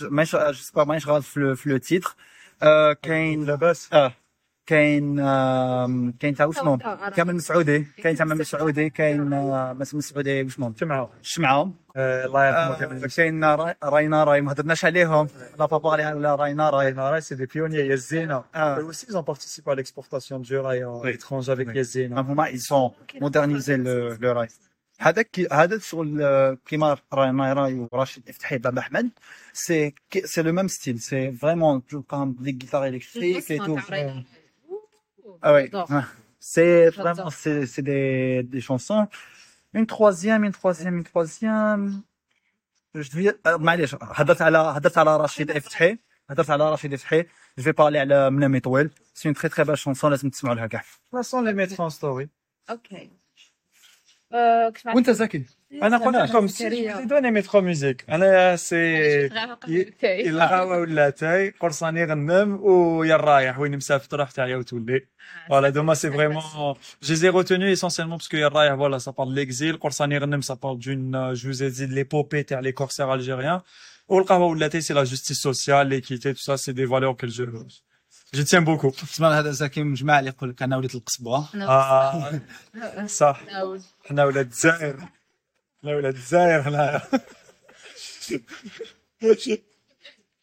ماشي 0.00 0.36
جو 0.36 0.52
سي 0.52 0.72
با 0.74 0.84
مانيش 0.84 1.06
غلط 1.08 1.24
في 1.24 1.40
لو- 1.40 1.54
في 1.54 1.68
لو 1.70 1.76
تيتر 1.76 2.14
آه، 2.62 2.92
كاين 2.92 3.46
La 3.46 3.58
basse. 3.58 3.92
اه 3.92 4.12
كاين 4.69 5.19
آم، 5.19 6.11
كاين 6.19 6.35
تاع 6.35 6.45
وشنو 6.45 6.77
كامل 7.15 7.35
مسعودي 7.35 7.87
كاين 8.03 8.15
تاع 8.15 8.25
مسعودي 8.41 8.89
كاين 8.89 9.33
آه، 9.33 9.73
مس 9.73 9.95
مسعودي 9.95 10.43
وشنو 10.43 10.73
Tu 10.79 10.83
معاهم. 10.83 11.09
شمعهم 11.21 11.73
آه، 11.95 12.25
الله 12.25 12.47
يرحمه 12.47 13.03
آه،. 13.03 13.07
كاين 13.07 13.43
راي- 13.45 13.75
راينا 13.83 14.23
راي 14.23 14.41
ما 14.41 14.51
هضرناش 14.51 14.85
عليهم 14.85 15.27
لا 15.59 15.65
بابا 15.65 15.91
على 15.91 16.35
راينا 16.35 16.69
راي 16.69 16.93
Nara, 16.93 17.21
c'est 17.21 17.35
des 17.35 17.47
pionniers. 17.47 17.85
Yazena. 17.93 18.43
Ah. 18.53 18.77
Eux 18.79 18.85
aussi, 18.91 19.05
ils 19.09 19.17
ont 19.17 19.23
participé 19.33 19.67
à 19.71 19.75
l'exportation 19.75 20.39
du 20.39 20.55
rail 20.65 20.81
à 20.83 20.89
Oui. 20.91 21.11
l'étranger 21.11 21.51
avec 21.51 21.67
Oui. 21.67 21.75
Yazena. 21.77 22.19
هما 22.19 22.45
modernisés 23.21 23.77
le 23.77 24.17
le 24.21 24.27
راي 24.27 24.47
هذاك 25.01 25.47
هذا 25.53 25.75
الشغل 25.75 26.21
آه، 26.21 26.57
كيما 26.65 26.97
راينا 27.13 27.53
راي 27.53 27.87
وراشد 27.91 28.29
افتحي 28.29 28.57
بابا 28.57 28.79
احمد 28.79 29.09
سي 29.53 29.93
سي 30.25 30.41
لو 30.41 30.51
ميم 30.53 30.67
ستيل 30.67 30.99
سي 30.99 31.31
فريمون 31.31 31.85
تلقاهم 31.85 32.35
دي 32.39 32.51
جيتار 32.51 32.85
الكتريك 32.87 33.51
اي 33.51 33.57
تو 33.57 33.77
Ah 35.42 35.52
ouais. 35.52 35.64
J'adore. 35.64 35.90
Ouais. 35.90 36.02
C'est 36.40 36.90
J'adore. 36.92 37.14
vraiment, 37.14 37.30
c'est, 37.30 37.66
c'est 37.66 37.82
des, 37.82 38.42
des 38.42 38.60
chansons. 38.60 39.06
Une 39.72 39.86
troisième, 39.86 40.44
une 40.44 40.52
troisième, 40.52 40.96
une 40.98 41.04
troisième. 41.04 42.02
Je 42.94 43.10
vais, 43.16 43.28
euh, 43.46 43.56
معليش 43.58 43.96
هدرت 44.02 44.42
على 44.42 44.58
هدرت 44.58 44.98
على 44.98 45.16
رشيد 45.16 45.50
افتحي 45.50 45.98
هدرت 46.30 46.50
على 46.50 46.72
رشيد 46.72 46.92
افتحي 46.92 47.22
je 47.60 47.62
vais 47.62 47.72
parler 47.72 47.96
على 47.96 48.30
منامي 48.30 48.60
طويل 48.60 48.90
c'est 49.14 49.28
une 49.28 49.34
très 49.34 49.48
très 49.48 49.64
belle 49.64 49.76
chanson 49.76 50.04
لازم 50.04 50.30
تسمعوا 50.30 50.54
لها 50.56 50.66
كاع 50.66 50.80
De 50.80 50.84
toute 50.84 51.22
façon, 51.22 51.42
les 51.42 51.54
mettre 51.54 51.80
en 51.80 51.90
story. 51.90 52.28
ok 54.32 54.36
آه، 54.36 54.70
كيف 54.70 54.86
وانت 54.86 55.10
زكي 55.10 55.44
انا 55.82 55.96
قلت 55.98 56.16
لكم 56.16 56.46
سريع. 56.46 56.98
سي 56.98 57.04
دوني 57.04 57.30
ميترو 57.30 57.60
ميوزيك 57.60 58.04
انا 58.10 58.56
سي 58.56 59.26
اوكي 59.26 60.30
الغاوة 60.30 60.78
ولا 60.78 61.10
تاي 61.10 61.50
قرصاني 61.50 62.04
غنم 62.04 62.60
ويا 62.62 63.16
رايح 63.16 63.58
وين 63.58 63.76
مسافر 63.76 64.08
تروح 64.08 64.30
تاعي 64.30 64.54
وتولي 64.54 65.14
Voilà, 65.48 65.70
donc 65.72 65.84
moi 65.84 65.94
c'est 65.94 66.08
vraiment, 66.18 66.76
je 67.02 67.12
les 67.12 67.26
ai 67.26 67.28
retenus 67.28 67.70
essentiellement 67.76 68.16
parce 68.18 68.28
que 68.28 68.36
Yarraï, 68.36 68.70
voilà, 68.76 68.98
ça 68.98 69.12
parle 69.12 69.30
de 69.30 69.36
l'exil, 69.36 69.78
Korsani 69.78 70.18
Ghanem, 70.18 70.42
ça 70.42 70.56
parle 70.56 70.78
d'une, 70.78 71.14
euh, 71.14 71.34
je 71.34 71.48
vous 71.48 71.62
ai 71.62 71.70
dit, 71.70 71.86
de 71.86 71.94
l'épopée, 71.94 72.44
terre, 72.44 72.62
les 72.62 72.72
corsaires 72.72 73.10
algériens. 73.10 73.62
Ou 74.08 74.18
le 74.18 74.24
Qawa 74.24 74.46
ou 74.48 74.54
le 74.54 74.60
Laté, 74.60 74.80
c'est 74.82 74.94
la 74.94 75.04
justice 75.04 75.46
sociale, 78.28 78.30
l'équité, 78.32 78.32
tout 78.32 78.34
ça, 78.34 78.34
c'est 78.34 78.34
des 78.34 78.34
valeurs 78.34 78.34
que 78.34 78.36
je, 78.36 78.38
je 78.38 78.42
tiens 78.42 78.62
beaucoup. 78.62 78.90
تسمع 78.90 79.38
هذا 79.38 79.50
زكي 79.50 79.82
مجمع 79.82 80.18
اللي 80.18 80.30
يقول 80.30 80.50
لك 80.50 80.62
انا 80.62 80.76
وليت 80.76 80.94
القصبه 80.94 81.46
Ah, 81.66 83.06
صح. 83.06 83.40
حنا 84.08 84.24
ولاد 84.24 84.46
الجزائر. 84.46 84.96
حنا 85.82 85.96
ولاد 85.96 86.14
الجزائر 86.14 86.62
حنايا. 86.62 87.02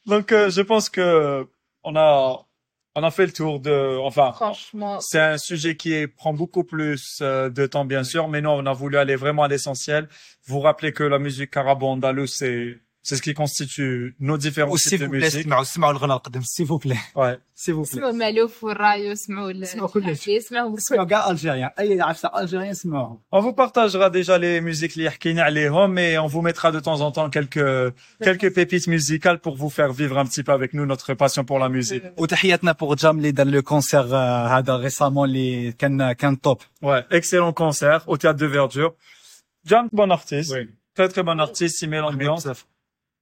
Donc, 0.08 0.32
euh, 0.32 0.50
je 0.50 0.62
pense 0.62 0.90
que 0.90 1.48
on 1.84 1.96
a, 1.96 2.12
on 2.96 3.04
a 3.04 3.12
fait 3.12 3.26
le 3.26 3.32
tour 3.34 3.60
de, 3.60 3.98
enfin, 4.10 4.32
Franchement, 4.34 5.00
C'est 5.00 5.20
un 5.20 5.38
sujet 5.38 5.76
qui 5.78 5.94
est- 5.94 6.08
prend 6.08 6.34
beaucoup 6.34 6.64
plus 6.64 7.20
euh, 7.22 7.50
de 7.50 7.66
temps, 7.68 7.86
bien 7.86 8.04
sûr, 8.04 8.28
mais 8.28 8.42
nous, 8.42 8.50
on 8.50 8.66
a 8.66 8.74
voulu 8.74 8.98
aller 8.98 9.16
vraiment 9.16 9.44
à 9.44 9.48
l'essentiel. 9.48 10.10
Vous 10.48 10.60
rappelez 10.60 10.92
que 10.94 11.04
la 11.04 11.20
musique 11.20 11.56
arabo-andalouse, 11.56 12.34
c'est, 12.40 12.80
c'est 13.06 13.16
ce 13.16 13.22
qui 13.24 13.34
constitue 13.34 14.16
nos 14.20 14.38
différents 14.38 14.72
وسي 14.74 14.90
types 14.90 15.02
de 15.02 15.06
فو 15.06 15.12
بلي 15.12 15.30
musique. 15.30 15.36
اسمعوا 15.38 15.62
اسمعوا 15.62 15.92
الغنى 15.94 16.14
القدم 16.14 16.42
سي 16.42 16.66
فو 16.66 16.78
بلي 16.78 16.96
Ouais. 16.96 17.38
سي 17.56 17.74
فو 17.74 17.82
بلي 17.82 17.84
اسمعوا 17.92 18.12
مالوف 18.12 18.64
والرايو 18.64 19.12
اسمعوا 19.12 19.62
اسمعوا 19.64 19.88
كل 19.88 20.04
شيء. 20.06 20.14
شيء 20.16 20.38
اسمعوا 20.38 20.78
اسمعوا 20.78 21.06
كاع 21.06 21.30
الجيريان 21.32 21.70
اي 21.80 22.02
عفسه 22.02 22.32
الجيريان 22.40 22.70
اسمعوهم 22.70 23.20
On 23.36 23.40
vous 23.42 23.54
partagera 23.54 24.10
déjà 24.10 24.38
les 24.38 24.62
musiques 24.62 24.96
li 24.96 25.10
حكينا 25.10 25.44
عليهم, 25.44 25.96
mais 25.96 26.18
on 26.18 26.28
vous 26.28 26.42
mettra 26.42 26.72
de 26.72 26.80
temps 26.80 27.02
en 27.02 27.12
temps 27.12 27.30
quelques, 27.30 27.94
quelques 28.24 28.54
pépites 28.56 28.88
musicales 28.88 29.40
pour 29.40 29.56
vous 29.58 29.70
faire 29.70 29.92
vivre 29.94 30.18
un 30.20 30.26
petit 30.26 30.44
peu 30.44 30.52
avec 30.52 30.74
nous 30.74 30.86
notre 30.86 31.14
passion 31.14 31.44
pour 31.44 31.60
la 31.60 31.70
musique. 31.70 32.04
وتحياتنا 32.18 32.72
بوغ 32.72 32.96
جام 32.96 33.18
اللي 33.18 33.32
دار 33.32 33.48
لو 33.48 33.62
كونسير 33.62 34.16
آه، 34.16 34.48
هذا 34.58 34.78
ريسامون 34.78 35.30
اللي 35.30 35.72
كان 35.72 36.12
كان 36.12 36.42
توب 36.42 36.58
Ouais. 36.84 37.04
Excellent 37.12 37.54
concert 37.54 38.02
au 38.08 38.18
théâtre 38.18 38.40
de 38.40 38.46
Verdure. 38.46 38.94
Jam, 39.66 39.90
bon 39.94 40.12
artiste. 40.12 40.56
Très 40.98 41.08
très 41.14 41.24
bon 41.24 41.40
artiste, 41.40 41.82
il 41.84 41.90
met 41.90 42.02
l'ambiance. 42.06 42.48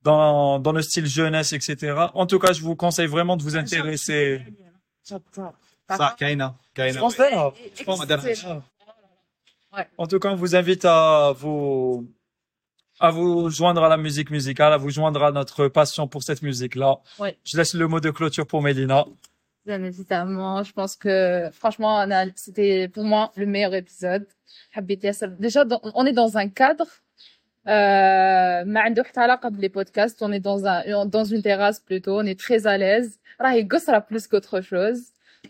dans, 0.05 0.59
dans 0.61 0.73
le 0.73 0.83
style 0.83 1.07
jeunesse, 1.07 1.53
etc. 1.53 1.95
En 2.15 2.27
tout 2.27 2.39
cas, 2.39 2.53
je 2.53 2.61
vous 2.61 2.77
conseille 2.77 3.07
vraiment 3.07 3.37
de 3.37 3.43
vous 3.43 3.57
intéresser. 3.57 4.43
Ça, 5.03 6.15
Kaina. 6.19 6.55
En 9.99 10.07
tout 10.07 10.19
cas, 10.21 10.29
on 10.31 10.37
vous 10.37 10.55
invite 10.55 10.85
à 10.85 11.33
vous, 11.37 12.09
à 13.01 13.11
vous 13.11 13.51
joindre 13.51 13.83
à 13.83 13.89
la 13.89 13.97
musique 13.97 14.31
musicale, 14.31 14.73
à 14.73 14.77
vous 14.77 14.91
joindre 14.91 15.25
à 15.25 15.33
notre 15.33 15.69
passion 15.69 16.07
pour 16.07 16.23
cette 16.23 16.43
musique-là. 16.43 16.99
Je 17.45 17.57
laisse 17.57 17.75
le 17.75 17.89
mot 17.89 18.01
de 18.01 18.11
clôture 18.11 18.47
pour 18.47 18.63
Mélina. 18.63 19.05
Évidemment, 19.67 20.63
je 20.63 20.73
pense 20.73 20.95
que 20.95 21.49
franchement, 21.53 22.07
c'était 22.37 22.89
pour 22.89 23.05
moi 23.05 23.33
le 23.37 23.47
meilleur 23.47 23.75
épisode. 23.75 24.27
Déjà, 25.39 25.65
on 25.95 26.05
est 26.05 26.13
dans 26.13 26.37
un 26.37 26.49
cadre 26.49 26.87
Euh, 27.68 28.64
ما 28.66 28.80
عنده 28.80 29.04
حتى 29.04 29.20
علاقة 29.20 29.50
بلي 29.50 29.70
podcasts. 29.70 30.22
On 30.22 30.32
est 30.32 30.40
dans 30.40 30.66
un, 30.66 31.06
dans 31.06 31.24
une 31.24 31.42
terrasse 31.42 31.80
plutôt. 31.80 32.20
On 32.20 32.26
est 32.26 32.40
très 32.40 32.68
à 32.68 32.78
l'aise. 32.78 33.20
راهي 33.42 33.64
قصرة 33.64 34.00
plus 34.00 34.28
qu'autre 34.28 34.62
chose. 34.62 35.02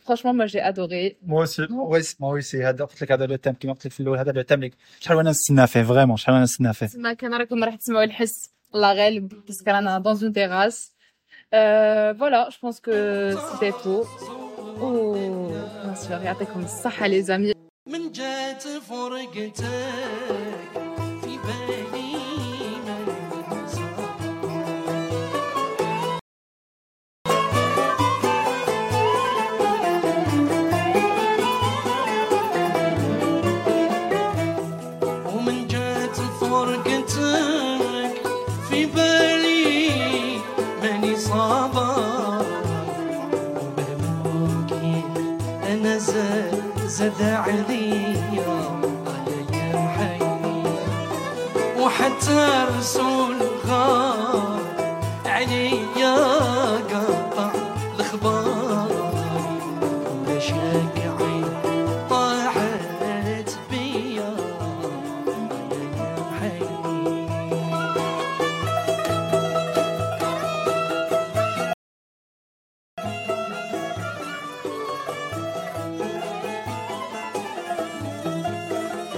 Franchement, 0.02 0.34
moi, 0.34 0.46
j'ai 0.46 0.62
adoré. 0.62 1.18
Moi 1.26 1.44
aussi. 1.44 1.62
وي 1.72 2.02
وي 2.20 2.42
سي 2.42 2.64
هذا 2.64 2.86
قلت 2.86 3.02
لك 3.02 3.12
هذا 3.12 3.26
لو 3.26 3.36
تيم 3.36 3.54
كيما 3.54 3.74
قلت 3.74 3.86
لك 3.86 3.92
في 3.92 4.00
الاول 4.00 4.18
هذا 4.18 4.32
لو 4.32 4.42
تيم 4.42 4.64
اللي 4.64 4.72
شحال 5.00 5.18
وانا 5.18 5.30
نستنى 5.30 5.68
فيه 5.68 5.84
فريمون 5.84 6.18
شحال 6.18 6.34
وانا 6.34 6.44
نستنى 6.44 6.74
فيه 6.74 6.90
ما 6.96 7.14
كان 7.14 7.34
راكم 7.34 7.64
راح 7.64 7.76
تسمعوا 7.76 8.04
الحس 8.04 8.50
الله 8.76 8.94
غالب 8.94 9.34
باسكو 9.48 9.72
رانا 9.72 10.04
dans 10.06 10.18
une 10.18 10.34
terrasse. 10.34 10.92
Euh, 11.54 12.14
voilà, 12.22 12.50
je 12.54 12.58
pense 12.60 12.80
que 12.80 12.98
c'était 13.52 13.76
tout. 13.84 14.04
Oh, 14.82 15.18
bien 15.84 15.96
sûr, 15.96 16.12
يعطيكم 16.12 16.64
الصحة 16.64 17.08
les 17.08 17.30
amis. 17.30 17.54
من 17.88 18.12
جات 18.12 18.62
فرقتك 18.68 19.64